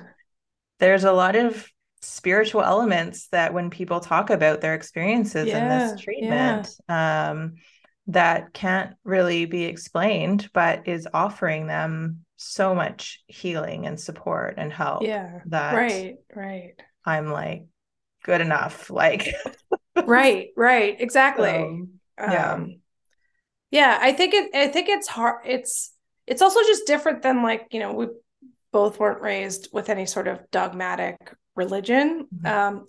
[0.80, 1.68] there's a lot of
[2.02, 7.54] spiritual elements that when people talk about their experiences in this treatment um,
[8.08, 14.72] that can't really be explained but is offering them so much healing and support and
[14.72, 15.40] help Yeah.
[15.48, 16.16] that Right.
[16.36, 16.74] Right.
[17.06, 17.66] i'm like
[18.24, 19.34] good enough like
[20.06, 20.50] Right.
[20.56, 20.96] Right.
[21.00, 21.46] Exactly.
[21.52, 21.88] so,
[22.20, 22.54] yeah.
[22.54, 22.80] um
[23.72, 25.94] yeah i think it i think it's hard it's
[26.28, 28.08] it's also just different than like you know we
[28.72, 31.18] both weren't raised with any sort of dogmatic
[31.56, 32.50] religion Mhm.
[32.50, 32.88] um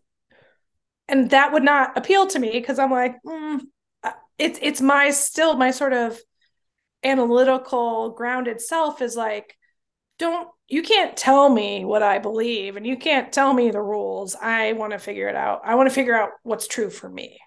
[1.09, 3.61] and that would not appeal to me because i'm like mm,
[4.03, 6.19] uh, it's it's my still my sort of
[7.05, 9.57] analytical grounded self is like
[10.19, 14.35] don't you can't tell me what i believe and you can't tell me the rules.
[14.41, 15.63] I want to figure it out.
[15.65, 17.39] I want to figure out what's true for me.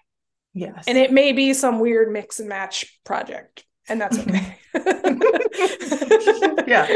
[0.54, 0.84] Yes.
[0.86, 4.58] And it may be some weird mix and match project and that's okay.
[6.68, 6.86] Yeah.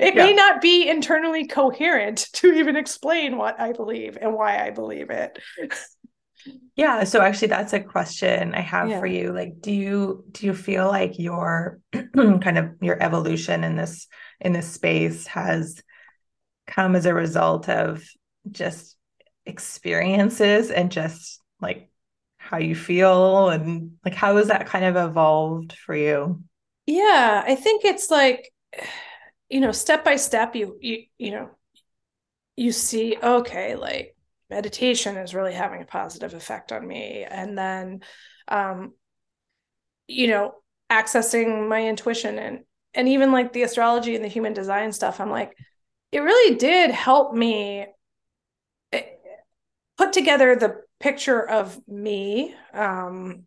[0.00, 4.70] it may not be internally coherent to even explain what i believe and why i
[4.70, 5.38] believe it
[6.76, 9.32] Yeah, so actually that's a question I have for you.
[9.32, 14.06] Like do you do you feel like your kind of your evolution in this
[14.40, 15.82] in this space has
[16.66, 18.04] come as a result of
[18.50, 18.96] just
[19.46, 21.90] experiences and just like
[22.36, 26.42] how you feel and like how has that kind of evolved for you?
[26.86, 28.50] yeah i think it's like
[29.48, 31.50] you know step by step you you you know
[32.56, 34.16] you see okay like
[34.50, 37.24] meditation is really having a positive effect on me.
[37.28, 38.00] And then
[38.48, 38.94] um
[40.06, 40.54] you know
[40.90, 42.60] accessing my intuition and
[42.94, 45.56] and even like the astrology and the human design stuff, I'm like,
[46.10, 47.86] it really did help me
[48.92, 49.02] eh,
[49.96, 53.46] put together the picture of me um,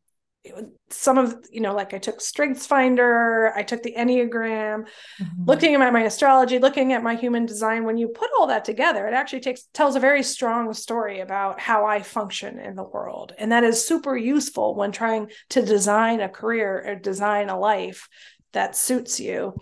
[0.89, 4.86] some of you know like i took strengths finder i took the enneagram
[5.20, 5.46] mm-hmm.
[5.46, 9.08] looking at my astrology looking at my human design when you put all that together
[9.08, 13.34] it actually takes tells a very strong story about how i function in the world
[13.38, 18.10] and that is super useful when trying to design a career or design a life
[18.52, 19.56] that suits you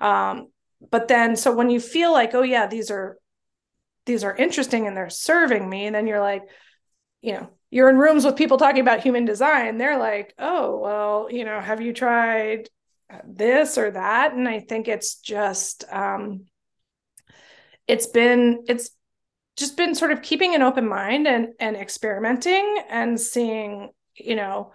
[0.00, 0.48] um,
[0.90, 3.16] but then so when you feel like oh yeah these are
[4.04, 6.42] these are interesting and they're serving me and then you're like
[7.22, 11.28] you know you're in rooms with people talking about human design they're like oh well
[11.30, 12.68] you know have you tried
[13.26, 14.34] this or that?
[14.34, 16.44] And i think it's just um
[17.86, 18.90] it's been it's
[19.56, 24.72] just been sort of keeping an open mind and and experimenting and seeing you know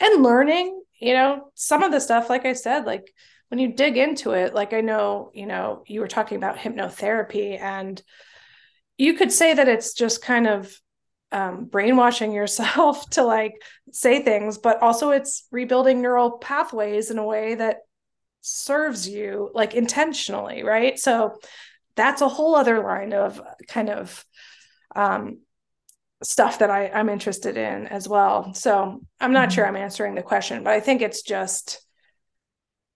[0.00, 3.12] and learning you know some of the stuff like i said like
[3.48, 7.60] when you dig into it like i know you know you were talking about hypnotherapy
[7.60, 8.02] and
[8.96, 10.74] you could say that it's just kind of
[11.34, 13.60] um, brainwashing yourself to like
[13.92, 17.78] say things, but also it's rebuilding neural pathways in a way that
[18.40, 20.98] serves you like intentionally, right?
[20.98, 21.38] So
[21.96, 24.24] that's a whole other line of kind of
[24.94, 25.40] um,
[26.22, 28.54] stuff that I, I'm interested in as well.
[28.54, 29.54] So I'm not mm-hmm.
[29.54, 31.84] sure I'm answering the question, but I think it's just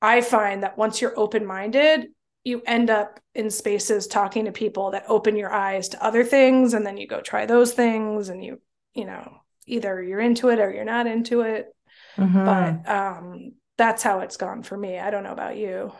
[0.01, 2.07] I find that once you're open minded,
[2.49, 6.75] you end up in spaces talking to people that open your eyes to other things
[6.75, 8.61] and then you go try those things and you
[8.95, 11.67] you know either you're into it or you're not into it.
[12.17, 12.45] Mm-hmm.
[12.45, 14.99] but um that's how it's gone for me.
[14.99, 15.93] I don't know about you.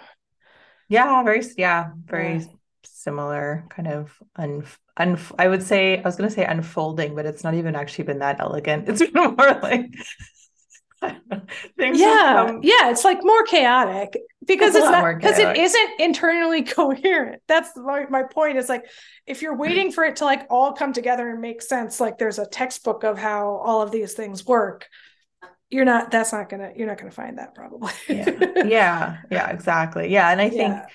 [0.89, 2.45] Yeah very yeah very yeah.
[2.83, 4.65] similar kind of un,
[4.97, 8.05] un i would say i was going to say unfolding but it's not even actually
[8.05, 8.89] been that elegant.
[8.89, 9.95] It's been more like
[11.79, 14.19] yeah yeah it's like more chaotic
[14.49, 17.43] because it's, it's not because it isn't internally coherent.
[17.47, 18.87] That's my, my point is like
[19.27, 22.39] if you're waiting for it to like all come together and make sense like there's
[22.41, 24.89] a textbook of how all of these things work
[25.71, 27.93] you're not that's not gonna you're not gonna find that probably.
[28.09, 28.31] Yeah.
[28.65, 29.19] Yeah.
[29.31, 30.11] Yeah exactly.
[30.11, 30.87] Yeah and i think yeah.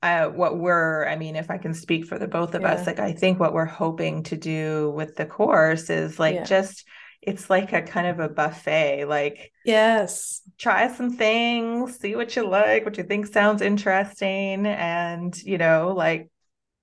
[0.00, 2.74] Uh, what we're i mean if i can speak for the both of yeah.
[2.74, 6.44] us like i think what we're hoping to do with the course is like yeah.
[6.44, 6.84] just
[7.22, 12.46] it's like a kind of a buffet like yes try some things see what you
[12.46, 16.30] like what you think sounds interesting and you know like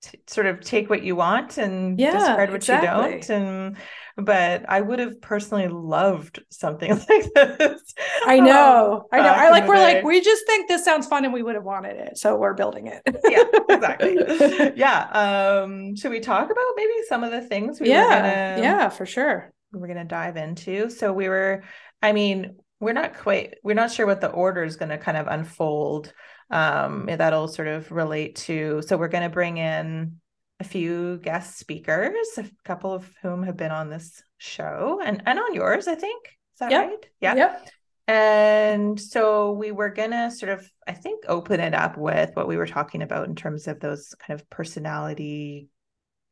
[0.02, 2.86] t- sort of take what you want and yeah, discard what exactly.
[2.86, 3.76] you don't and
[4.18, 7.94] but I would have personally loved something like this.
[8.24, 8.94] I know.
[8.94, 9.28] Um, I know.
[9.28, 9.96] I like we're day.
[9.96, 12.16] like we just think this sounds fun and we would have wanted it.
[12.16, 13.02] So we're building it.
[13.28, 14.72] yeah, exactly.
[14.76, 15.02] yeah.
[15.10, 18.62] Um should we talk about maybe some of the things we yeah, gonna...
[18.62, 20.90] Yeah, for sure we're going to dive into.
[20.90, 21.64] So we were,
[22.02, 25.16] I mean, we're not quite, we're not sure what the order is going to kind
[25.16, 26.12] of unfold.
[26.50, 28.82] Um, that'll sort of relate to.
[28.82, 30.20] So we're going to bring in
[30.60, 35.38] a few guest speakers, a couple of whom have been on this show and and
[35.38, 36.26] on yours, I think.
[36.26, 36.88] Is that yep.
[36.88, 37.06] right?
[37.20, 37.34] Yeah.
[37.34, 37.68] Yep.
[38.08, 42.46] And so we were going to sort of, I think, open it up with what
[42.46, 45.68] we were talking about in terms of those kind of personality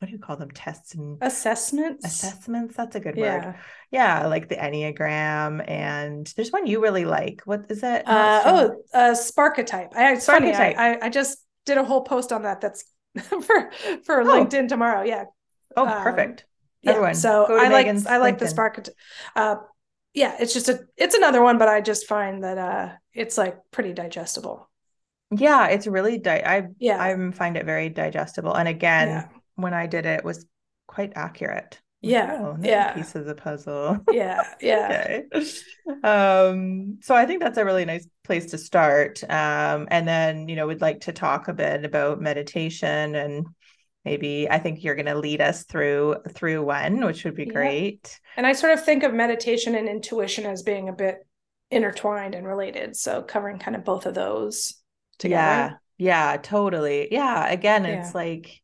[0.05, 0.51] what do you call them?
[0.51, 2.05] Tests and assessments?
[2.05, 2.77] Assessments?
[2.77, 3.47] That's a good yeah.
[3.47, 3.55] word.
[3.91, 4.27] Yeah.
[4.27, 7.41] Like the enneagram and there's one you really like.
[7.47, 11.85] What is it uh, oh uh sparketype I, it's funny I, I just did a
[11.85, 12.85] whole post on that that's
[13.19, 13.71] for
[14.05, 14.27] for oh.
[14.27, 15.25] linkedin tomorrow yeah.
[15.75, 16.45] Oh um, perfect.
[16.83, 18.87] yeah, Everyone, so I like I like the spark
[19.35, 19.57] uh
[20.13, 23.57] yeah it's just a it's another one but I just find that uh it's like
[23.71, 24.69] pretty digestible.
[25.31, 27.03] Yeah it's really di- I yeah.
[27.03, 30.47] I find it very digestible and again yeah when I did it was
[30.87, 31.81] quite accurate.
[32.05, 32.39] Yeah.
[32.39, 32.93] Oh, yeah.
[32.93, 33.99] Piece of the puzzle.
[34.13, 34.43] Yeah.
[34.61, 35.21] Yeah.
[35.33, 35.47] okay.
[36.03, 39.23] Um, so I think that's a really nice place to start.
[39.25, 43.47] Um, and then, you know, we'd like to talk a bit about meditation and
[44.05, 48.01] maybe I think you're going to lead us through through one, which would be great.
[48.05, 48.33] Yeah.
[48.37, 51.27] And I sort of think of meditation and intuition as being a bit
[51.71, 52.97] intertwined and related.
[52.97, 54.75] So covering kind of both of those
[55.19, 55.41] together.
[55.43, 55.73] Yeah.
[55.97, 57.09] Yeah, totally.
[57.13, 57.49] Yeah.
[57.49, 58.01] Again, yeah.
[58.01, 58.61] it's like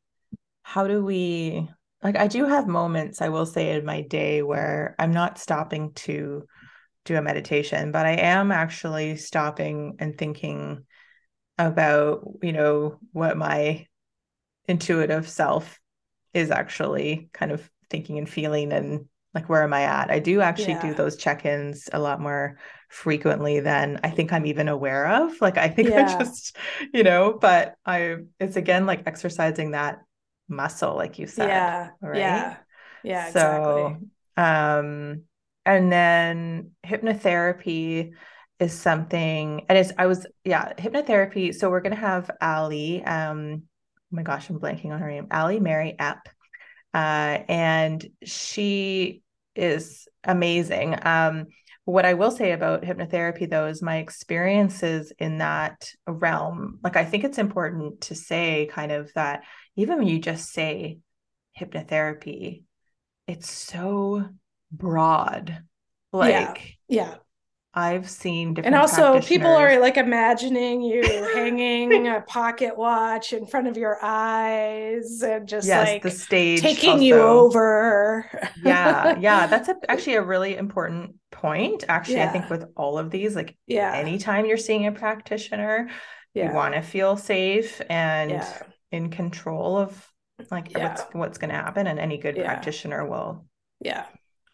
[0.71, 1.69] how do we
[2.01, 5.93] like I do have moments I will say in my day where I'm not stopping
[6.07, 6.45] to
[7.05, 10.85] do a meditation, but I am actually stopping and thinking
[11.59, 13.85] about, you know, what my
[14.69, 15.81] intuitive self
[16.35, 20.09] is actually kind of thinking and feeling and like where am I at?
[20.09, 20.83] I do actually yeah.
[20.83, 22.59] do those check-ins a lot more
[22.89, 25.33] frequently than I think I'm even aware of.
[25.41, 26.07] Like I think yeah.
[26.07, 26.57] I just,
[26.95, 29.99] you know, but I it's again like exercising that
[30.51, 31.49] muscle, like you said.
[31.49, 31.89] Yeah.
[32.03, 32.19] Right.
[32.19, 32.57] Yeah.
[33.03, 33.31] Yeah.
[33.31, 34.09] So, exactly.
[34.37, 35.23] um,
[35.65, 38.13] and then hypnotherapy
[38.59, 41.55] is something and it's I was yeah, hypnotherapy.
[41.55, 45.61] So we're gonna have Ali, um, oh my gosh, I'm blanking on her name, Ali
[45.61, 46.21] Mary Epp.
[46.93, 49.23] Uh, and she
[49.55, 50.97] is amazing.
[51.03, 51.47] Um,
[51.85, 56.79] what I will say about hypnotherapy, though, is my experiences in that realm.
[56.83, 59.45] Like, I think it's important to say, kind of, that
[59.81, 60.99] even when you just say
[61.59, 62.65] hypnotherapy,
[63.27, 64.29] it's so
[64.71, 65.63] broad.
[66.13, 67.09] Like, yeah.
[67.11, 67.15] yeah.
[67.73, 71.03] I've seen different and also people are like imagining you
[71.35, 76.63] hanging a pocket watch in front of your eyes and just yes, like the stage
[76.63, 77.05] taking also.
[77.05, 78.29] you over.
[78.65, 81.85] yeah, yeah, that's a, actually a really important point.
[81.89, 82.29] Actually, yeah.
[82.29, 85.91] I think with all of these, like yeah, anytime you're seeing a practitioner,
[86.35, 86.49] yeah.
[86.49, 88.63] you want to feel safe and yeah.
[88.93, 90.07] In control of
[90.51, 93.47] like what's what's going to happen, and any good practitioner will
[93.81, 94.07] yeah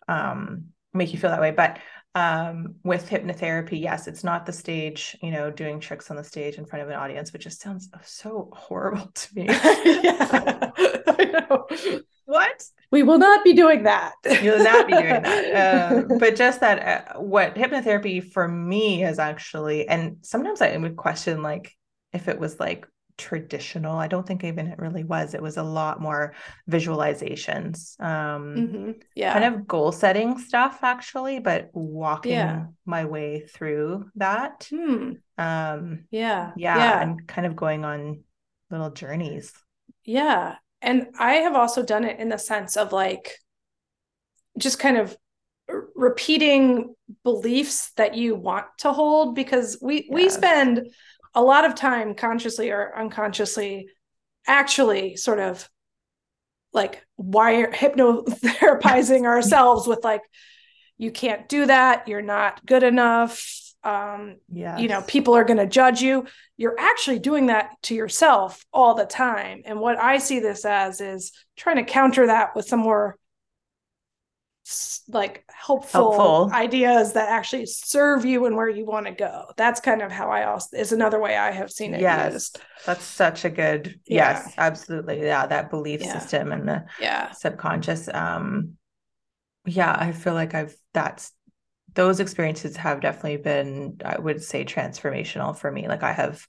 [0.09, 1.78] um make you feel that way, but
[2.16, 6.57] um, with hypnotherapy, yes, it's not the stage, you know, doing tricks on the stage
[6.57, 9.45] in front of an audience, which just sounds so horrible to me.
[9.49, 10.70] yeah.
[12.24, 12.64] What?
[12.91, 14.14] We will not be doing that.
[14.43, 15.55] You'll not be doing that.
[15.55, 20.97] Uh, but just that, uh, what hypnotherapy for me is actually, and sometimes I would
[20.97, 21.74] question like
[22.14, 22.87] if it was like
[23.18, 23.96] traditional.
[23.96, 25.34] I don't think even it really was.
[25.34, 26.34] It was a lot more
[26.70, 28.90] visualizations, um, mm-hmm.
[29.14, 32.66] yeah, kind of goal setting stuff actually, but walking yeah.
[32.84, 34.66] my way through that.
[34.70, 35.12] Hmm.
[35.38, 38.24] Um, yeah, yeah, yeah, and kind of going on
[38.70, 39.52] little journeys.
[40.04, 43.38] Yeah, and I have also done it in the sense of like
[44.58, 45.16] just kind of
[45.94, 46.94] repeating
[47.24, 50.88] beliefs that you want to hold because we we spend
[51.37, 53.91] a lot of time consciously or unconsciously
[54.47, 55.68] actually sort of
[56.72, 60.22] like wire hypnotherapizing ourselves with like
[60.99, 62.09] you can't do that.
[62.09, 63.62] You're not good enough.
[63.84, 64.80] Um yes.
[64.80, 66.26] you know people are going to judge you.
[66.57, 69.62] You're actually doing that to yourself all the time.
[69.64, 73.16] And what i see this as is trying to counter that with some more
[75.08, 79.46] like helpful, helpful, ideas that actually serve you and where you want to go.
[79.56, 82.00] That's kind of how I also is another way I have seen it.
[82.00, 82.60] Yes, used.
[82.84, 84.00] that's such a good.
[84.06, 84.32] Yeah.
[84.32, 85.22] Yes, absolutely.
[85.22, 86.18] Yeah, that belief yeah.
[86.18, 88.08] system and the yeah subconscious.
[88.12, 88.76] Um,
[89.64, 91.32] yeah, I feel like I've that's
[91.94, 95.88] those experiences have definitely been, I would say, transformational for me.
[95.88, 96.46] Like I have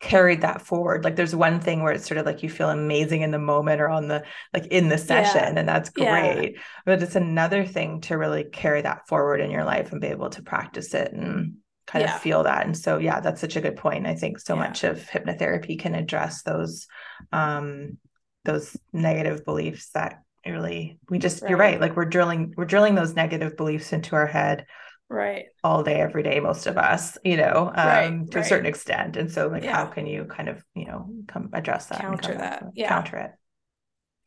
[0.00, 3.20] carried that forward like there's one thing where it's sort of like you feel amazing
[3.20, 4.24] in the moment or on the
[4.54, 5.60] like in the session yeah.
[5.60, 6.60] and that's great yeah.
[6.86, 10.30] but it's another thing to really carry that forward in your life and be able
[10.30, 12.14] to practice it and kind yeah.
[12.14, 14.84] of feel that and so yeah that's such a good point i think so much
[14.84, 16.86] of hypnotherapy can address those
[17.32, 17.98] um
[18.46, 21.50] those negative beliefs that really we just right.
[21.50, 24.64] you're right like we're drilling we're drilling those negative beliefs into our head
[25.10, 25.46] right.
[25.62, 28.46] all day every day most of us you know um, right, to right.
[28.46, 29.16] a certain extent.
[29.16, 29.74] And so like yeah.
[29.74, 32.64] how can you kind of you know come address that counter that.
[32.74, 32.88] yeah.
[32.88, 33.32] counter it?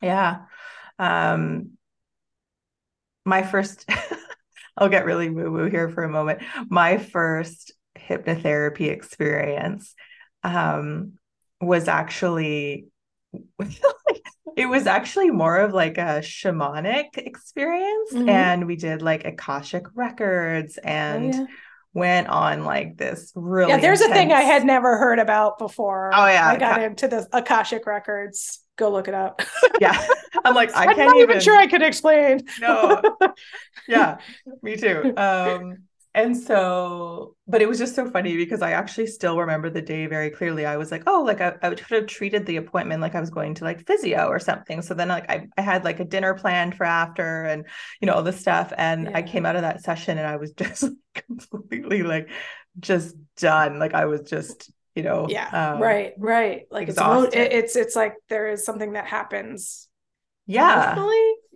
[0.02, 0.42] Yeah.
[0.98, 1.70] Um
[3.24, 3.88] my first
[4.76, 6.42] i'll get really woo woo here for a moment.
[6.68, 9.94] My first hypnotherapy experience
[10.42, 11.14] um
[11.60, 12.88] was actually
[14.56, 18.28] it was actually more of like a shamanic experience mm-hmm.
[18.28, 21.46] and we did like akashic records oh, and oh, yeah.
[21.92, 24.16] went on like this really yeah there's intense...
[24.16, 26.10] a thing i had never heard about before.
[26.14, 28.60] Oh yeah i got into the akashic records.
[28.76, 29.40] Go look it up.
[29.80, 30.06] Yeah.
[30.44, 32.46] I'm like i can't not even sure i could explain.
[32.60, 33.00] No.
[33.88, 34.18] Yeah
[34.62, 35.12] me too.
[35.16, 35.84] Um
[36.14, 40.06] and so but it was just so funny because i actually still remember the day
[40.06, 40.64] very clearly.
[40.64, 43.30] I was like oh like i, I would have treated the appointment like i was
[43.30, 44.80] going to like physio or something.
[44.82, 47.66] So then like i, I had like a dinner planned for after and
[48.00, 48.72] you know all this stuff.
[48.78, 49.18] And yeah.
[49.18, 50.84] i came out of that session and i was just
[51.14, 52.30] completely like
[52.78, 53.78] just done.
[53.78, 55.48] Like i was just you know yeah.
[55.74, 56.66] um, right right.
[56.70, 56.98] Like it's,
[57.34, 59.88] it's it's like there is something that happens
[60.46, 60.94] yeah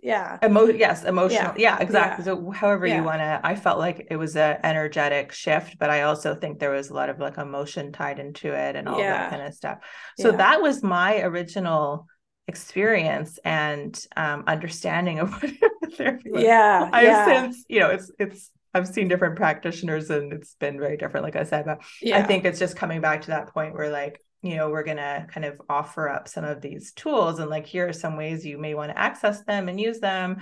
[0.01, 2.33] yeah Emo- yes emotional yeah, yeah exactly yeah.
[2.33, 2.97] so however yeah.
[2.97, 6.59] you want to i felt like it was an energetic shift but i also think
[6.59, 9.53] there was a lot of like emotion tied into it and all that kind of
[9.53, 9.79] stuff
[10.17, 12.07] so that was my original
[12.47, 15.31] experience and um, understanding of
[15.79, 16.43] what therapy was.
[16.43, 20.95] yeah i've since you know it's it's I've seen different practitioners and it's been very
[20.95, 21.65] different, like I said.
[21.65, 22.19] But yeah.
[22.19, 24.97] I think it's just coming back to that point where like you know we're going
[24.97, 28.45] to kind of offer up some of these tools and like here are some ways
[28.45, 30.37] you may want to access them and use them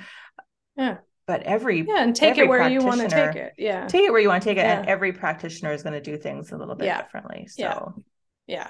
[0.78, 4.04] yeah but every yeah and take it where you want to take it yeah take
[4.04, 4.80] it where you want to take it yeah.
[4.80, 7.02] and every practitioner is going to do things a little bit yeah.
[7.02, 8.04] differently so
[8.46, 8.68] yeah.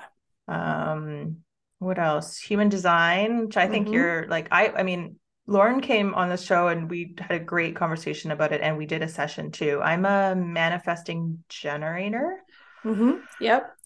[0.48, 1.38] yeah um
[1.80, 3.96] what else human design which i think mm-hmm.
[3.96, 5.18] you're like i i mean
[5.50, 8.86] Lauren came on the show and we had a great conversation about it and we
[8.86, 9.80] did a session too.
[9.82, 12.42] I'm a manifesting generator.
[12.84, 13.20] Mm-hmm.
[13.40, 13.77] Yep.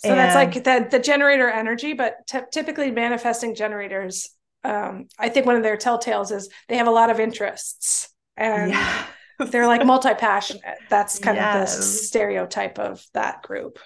[0.00, 0.18] So and...
[0.18, 4.30] that's like the, the generator energy, but t- typically manifesting generators,
[4.64, 8.72] um, I think one of their telltales is they have a lot of interests and
[8.72, 9.04] yeah.
[9.50, 10.78] they're like multi-passionate.
[10.88, 11.74] That's kind yes.
[11.74, 13.78] of the stereotype of that group.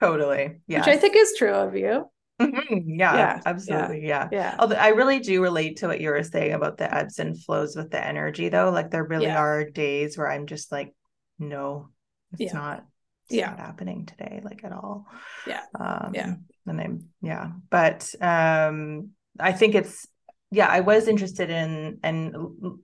[0.00, 0.60] Totally.
[0.66, 0.78] Yeah.
[0.78, 2.08] Which I think is true of you.
[2.40, 2.98] Mm-hmm.
[2.98, 4.06] Yeah, yeah, absolutely.
[4.06, 4.28] Yeah.
[4.32, 4.56] Yeah.
[4.58, 7.76] Although I really do relate to what you were saying about the ebbs and flows
[7.76, 8.70] with the energy though.
[8.70, 9.38] Like there really yeah.
[9.38, 10.94] are days where I'm just like,
[11.38, 11.90] no,
[12.32, 12.58] it's yeah.
[12.58, 12.86] not
[13.32, 13.50] yeah.
[13.50, 15.06] not happening today, like at all.
[15.46, 15.62] Yeah.
[15.78, 16.34] Um yeah.
[16.66, 17.50] and I'm yeah.
[17.70, 20.06] But um I think it's
[20.50, 22.34] yeah, I was interested in and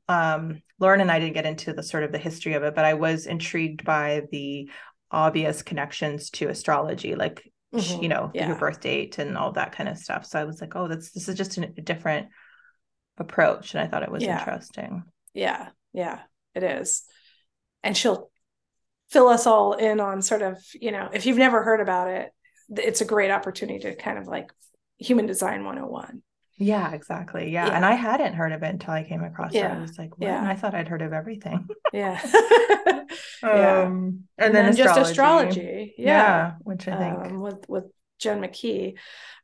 [0.08, 2.84] um Lauren and I didn't get into the sort of the history of it, but
[2.84, 4.70] I was intrigued by the
[5.10, 7.14] obvious connections to astrology.
[7.14, 8.02] Like mm-hmm.
[8.02, 8.48] you know, yeah.
[8.48, 10.26] your birth date and all that kind of stuff.
[10.26, 12.28] So I was like, oh, that's this is just a different
[13.18, 13.74] approach.
[13.74, 14.38] And I thought it was yeah.
[14.38, 15.04] interesting.
[15.34, 15.68] Yeah.
[15.92, 16.20] Yeah,
[16.54, 17.02] it is.
[17.82, 18.30] And she'll
[19.10, 22.30] fill us all in on sort of, you know, if you've never heard about it,
[22.76, 24.52] it's a great opportunity to kind of like
[24.98, 26.22] human design 101.
[26.58, 27.50] Yeah, exactly.
[27.50, 27.68] Yeah.
[27.68, 27.76] yeah.
[27.76, 29.72] And I hadn't heard of it until I came across yeah.
[29.72, 29.78] it.
[29.78, 30.26] I was like, what?
[30.26, 30.48] Yeah.
[30.48, 31.68] I thought I'd heard of everything.
[31.92, 32.20] yeah.
[33.42, 33.82] yeah.
[33.82, 35.00] Um, and, and, then, then astrology.
[35.00, 35.94] just astrology.
[35.96, 36.06] Yeah.
[36.06, 36.52] yeah.
[36.60, 37.84] Which I think um, with, with
[38.18, 38.94] Jen McKee.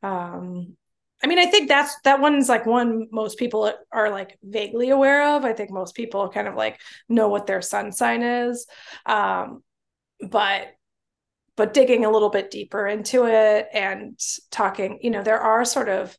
[0.03, 0.77] Um,
[1.25, 5.35] I mean, I think that's that one's like one most people are like vaguely aware
[5.35, 5.47] of.
[5.47, 8.67] I think most people kind of like know what their sun sign is.
[9.07, 9.63] Um,
[10.21, 10.69] but
[11.57, 14.21] but digging a little bit deeper into it and
[14.51, 16.15] talking, you know, there are sort of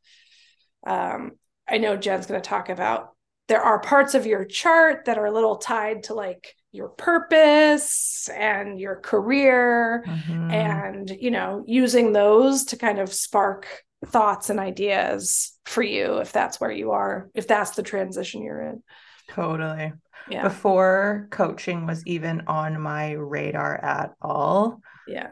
[0.87, 1.33] um,
[1.69, 3.09] I know Jen's going to talk about
[3.47, 8.27] there are parts of your chart that are a little tied to like your purpose
[8.35, 10.49] and your career mm-hmm.
[10.49, 13.67] and you know using those to kind of spark
[14.05, 18.61] thoughts and ideas for you if that's where you are if that's the transition you're
[18.61, 18.83] in.
[19.31, 19.93] Totally.
[20.29, 20.43] Yeah.
[20.43, 25.29] Before coaching was even on my radar at all yeah.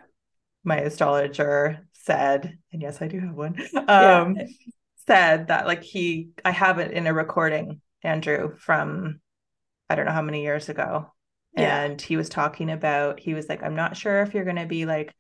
[0.64, 3.56] my astrologer said and yes i do have one
[3.88, 4.46] um yeah
[5.08, 9.20] said that like he I have it in a recording, Andrew, from
[9.90, 11.12] I don't know how many years ago.
[11.56, 11.84] Yeah.
[11.84, 14.86] And he was talking about he was like, I'm not sure if you're gonna be
[14.86, 15.14] like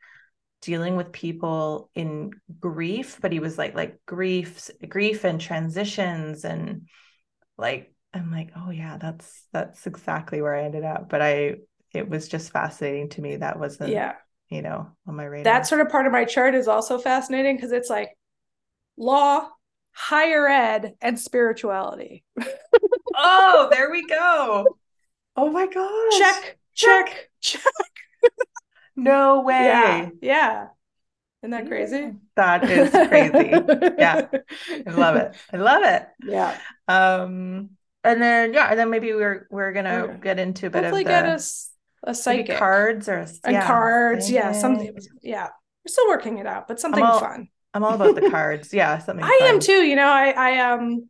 [0.64, 6.88] dealing with people in grief, but he was like like grief grief and transitions and
[7.58, 11.10] like I'm like, oh yeah, that's that's exactly where I ended up.
[11.10, 11.56] But I
[11.94, 13.36] it was just fascinating to me.
[13.36, 14.16] That wasn't yeah,
[14.50, 15.44] you know, on my radar.
[15.44, 18.18] That sort of part of my chart is also fascinating because it's like
[18.98, 19.50] law,
[19.92, 22.24] higher ed and spirituality.
[23.16, 24.66] oh, there we go.
[25.36, 26.20] Oh my gosh.
[26.20, 27.64] Check, check, check.
[28.96, 29.66] No way.
[29.66, 30.10] Yeah.
[30.22, 30.68] yeah.
[31.42, 32.14] Isn't that crazy?
[32.36, 33.50] That is crazy.
[33.98, 34.28] yeah.
[34.88, 35.36] I love it.
[35.52, 36.08] I love it.
[36.26, 36.58] Yeah.
[36.88, 37.72] Um
[38.04, 40.18] and then yeah, and then maybe we're we're gonna yeah.
[40.18, 41.70] get into a bit Hopefully of the, get us
[42.04, 44.30] a psychic cards or and yeah, cards.
[44.30, 45.48] Yeah, something yeah.
[45.86, 47.50] We're still working it out, but something all, fun.
[47.74, 48.74] I'm all about the cards.
[48.74, 49.24] Yeah, something.
[49.24, 49.50] I fun.
[49.50, 49.84] am too.
[49.84, 51.10] You know, I I um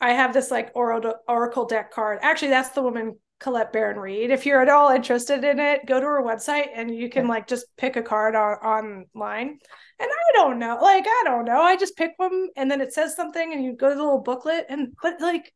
[0.00, 2.18] I have this like oracle oracle deck card.
[2.22, 4.30] Actually, that's the woman Colette Baron-Reid.
[4.30, 7.48] If you're at all interested in it, go to her website and you can like
[7.48, 9.58] just pick a card on online.
[9.98, 11.60] And I don't know, like I don't know.
[11.60, 14.20] I just pick one and then it says something and you go to the little
[14.20, 15.52] booklet and but like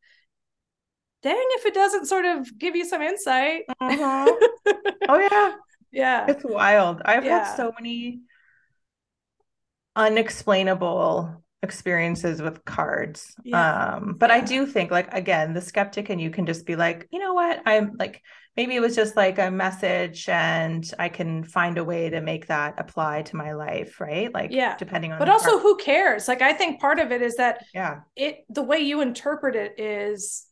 [1.22, 3.62] dang if it doesn't sort of give you some insight.
[3.80, 4.32] Uh-huh.
[5.08, 5.52] oh yeah.
[5.92, 6.26] Yeah.
[6.28, 7.02] It's wild.
[7.04, 7.44] I've yeah.
[7.44, 8.20] had so many
[9.94, 13.34] unexplainable experiences with cards.
[13.42, 13.94] Yeah.
[13.96, 14.36] Um, but yeah.
[14.36, 17.34] I do think like again, the skeptic and you can just be like, you know
[17.34, 17.62] what?
[17.66, 18.22] I'm like
[18.56, 22.46] maybe it was just like a message and I can find a way to make
[22.46, 24.32] that apply to my life, right?
[24.32, 25.62] Like yeah, depending on But also card.
[25.62, 26.28] who cares?
[26.28, 29.80] Like I think part of it is that yeah, it the way you interpret it
[29.80, 30.46] is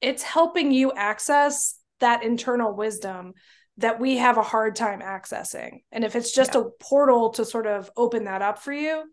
[0.00, 3.34] it's helping you access that internal wisdom
[3.76, 5.82] that we have a hard time accessing.
[5.90, 6.62] And if it's just yeah.
[6.62, 9.04] a portal to sort of open that up for you,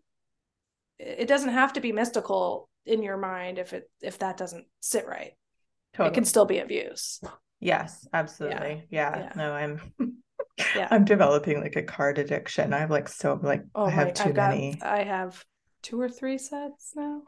[0.98, 5.06] it doesn't have to be mystical in your mind if it if that doesn't sit
[5.06, 5.32] right.
[5.94, 6.10] Totally.
[6.10, 7.20] It can still be of use.
[7.60, 8.86] Yes, absolutely.
[8.90, 9.16] Yeah.
[9.16, 9.18] yeah.
[9.18, 9.32] yeah.
[9.36, 9.92] No, I'm
[10.74, 10.88] yeah.
[10.90, 12.72] I'm developing like a card addiction.
[12.72, 14.74] I have like so like oh I have my, too I've many.
[14.74, 15.44] Got, I have
[15.82, 17.22] two or three sets now.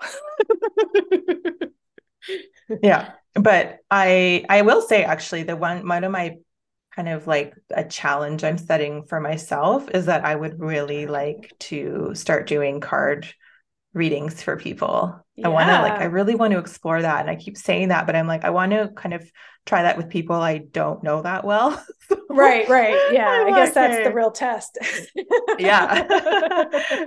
[2.82, 3.12] yeah.
[3.34, 6.36] But I I will say actually the one one of my
[6.94, 11.52] kind of like a challenge I'm setting for myself is that I would really like
[11.60, 13.32] to start doing card
[13.92, 15.24] readings for people.
[15.42, 17.20] I want to like, I really want to explore that.
[17.20, 19.30] And I keep saying that, but I'm like, I want to kind of
[19.64, 21.82] try that with people I don't know that well.
[22.30, 22.98] right, right.
[23.12, 23.28] Yeah.
[23.28, 24.78] I'm i guess that's the real test.
[25.58, 26.06] yeah.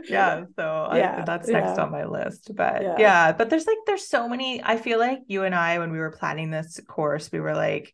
[0.09, 0.43] yeah.
[0.55, 1.83] So yeah, I, that's next yeah.
[1.83, 2.51] on my list.
[2.55, 2.95] But yeah.
[2.97, 4.63] yeah, but there's like, there's so many.
[4.63, 7.93] I feel like you and I, when we were planning this course, we were like,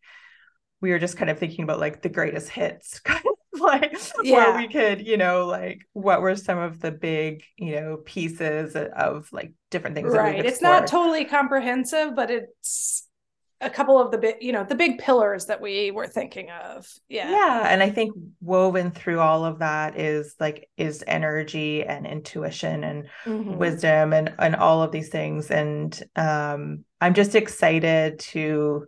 [0.80, 3.29] we were just kind of thinking about like the greatest hits kind of
[3.64, 4.36] like yeah.
[4.36, 8.76] where we could you know like what were some of the big you know pieces
[8.76, 13.06] of like different things right it's not totally comprehensive but it's
[13.60, 16.86] a couple of the big you know the big pillars that we were thinking of
[17.08, 22.06] yeah yeah and i think woven through all of that is like is energy and
[22.06, 23.56] intuition and mm-hmm.
[23.56, 28.86] wisdom and and all of these things and um i'm just excited to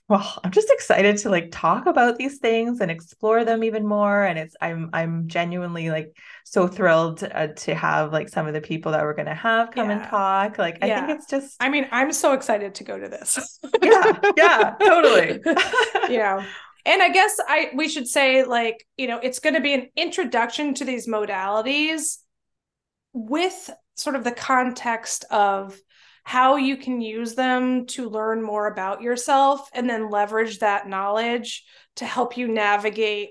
[0.08, 4.24] well i'm just excited to like talk about these things and explore them even more
[4.24, 8.60] and it's i'm i'm genuinely like so thrilled uh, to have like some of the
[8.60, 9.98] people that we're going to have come yeah.
[9.98, 11.02] and talk like yeah.
[11.02, 14.74] i think it's just i mean i'm so excited to go to this yeah yeah
[14.80, 15.40] totally
[16.08, 16.44] yeah
[16.84, 19.88] and i guess i we should say like you know it's going to be an
[19.96, 22.18] introduction to these modalities
[23.12, 25.78] with sort of the context of
[26.24, 31.64] how you can use them to learn more about yourself and then leverage that knowledge
[31.96, 33.30] to help you navigate.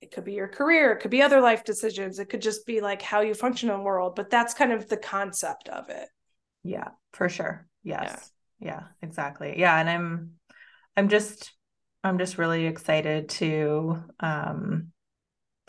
[0.00, 2.82] It could be your career it could be other life decisions it could just be
[2.82, 6.08] like how you function in the world but that's kind of the concept of it.
[6.62, 7.66] Yeah for sure.
[7.82, 8.30] Yes.
[8.58, 9.54] Yeah, yeah exactly.
[9.56, 10.32] Yeah and i'm
[10.96, 11.52] i'm just
[12.02, 14.92] i'm just really excited to um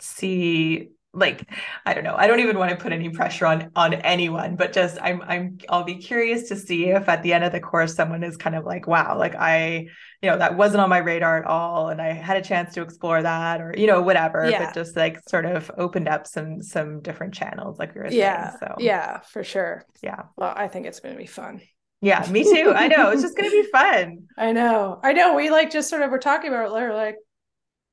[0.00, 1.48] see like
[1.86, 4.72] i don't know i don't even want to put any pressure on on anyone but
[4.72, 7.94] just i'm i'm i'll be curious to see if at the end of the course
[7.94, 9.86] someone is kind of like wow like i
[10.22, 12.82] you know that wasn't on my radar at all and i had a chance to
[12.82, 14.66] explore that or you know whatever yeah.
[14.66, 18.50] but just like sort of opened up some some different channels like we were yeah
[18.50, 18.74] saying, so.
[18.78, 19.84] yeah for sure.
[20.02, 20.24] Yeah.
[20.36, 21.62] Well i think it's going to be fun.
[22.02, 24.24] Yeah me too i know it's just going to be fun.
[24.36, 27.16] I know i know we like just sort of we're talking about it like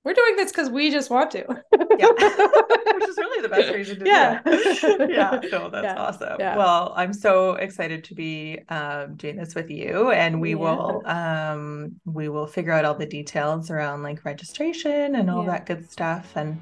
[0.04, 1.46] we're doing this because we just want to.
[2.00, 2.08] yeah.
[2.94, 4.42] Which is really the best reason to yeah.
[4.44, 5.40] do Yeah.
[5.52, 5.96] No, that's yeah.
[5.96, 6.36] awesome.
[6.40, 6.58] Yeah.
[6.58, 10.12] Well, I'm so excited to be um, doing this with you.
[10.12, 10.56] And we yeah.
[10.56, 15.66] will um, we will figure out all the details around like registration and all that
[15.66, 16.60] good stuff and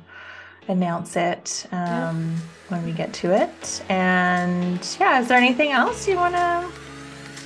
[0.68, 2.36] announce it um,
[2.70, 3.84] when we get to it.
[3.90, 6.70] And yeah, is there anything else you wanna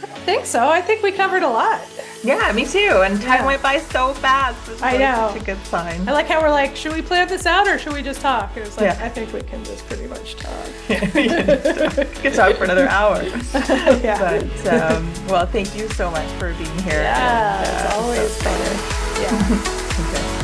[0.03, 0.67] I think so.
[0.67, 1.81] I think we covered a lot.
[2.25, 3.03] Yeah, me too.
[3.03, 3.45] And time yeah.
[3.45, 4.81] went by so fast.
[4.81, 5.29] I know.
[5.33, 6.07] Such a good sign.
[6.07, 8.51] I like how we're like, should we plan this out or should we just talk?
[8.55, 9.05] And it's like, yeah.
[9.05, 10.67] I think we can just pretty much talk.
[10.89, 13.23] yeah, we can, talk for another hour.
[14.03, 14.15] yeah.
[14.25, 17.01] But, um, well, thank you so much for being here.
[17.01, 19.21] Yeah, and, uh, it's always so fun.
[19.21, 20.29] Yeah.
[20.29, 20.34] okay.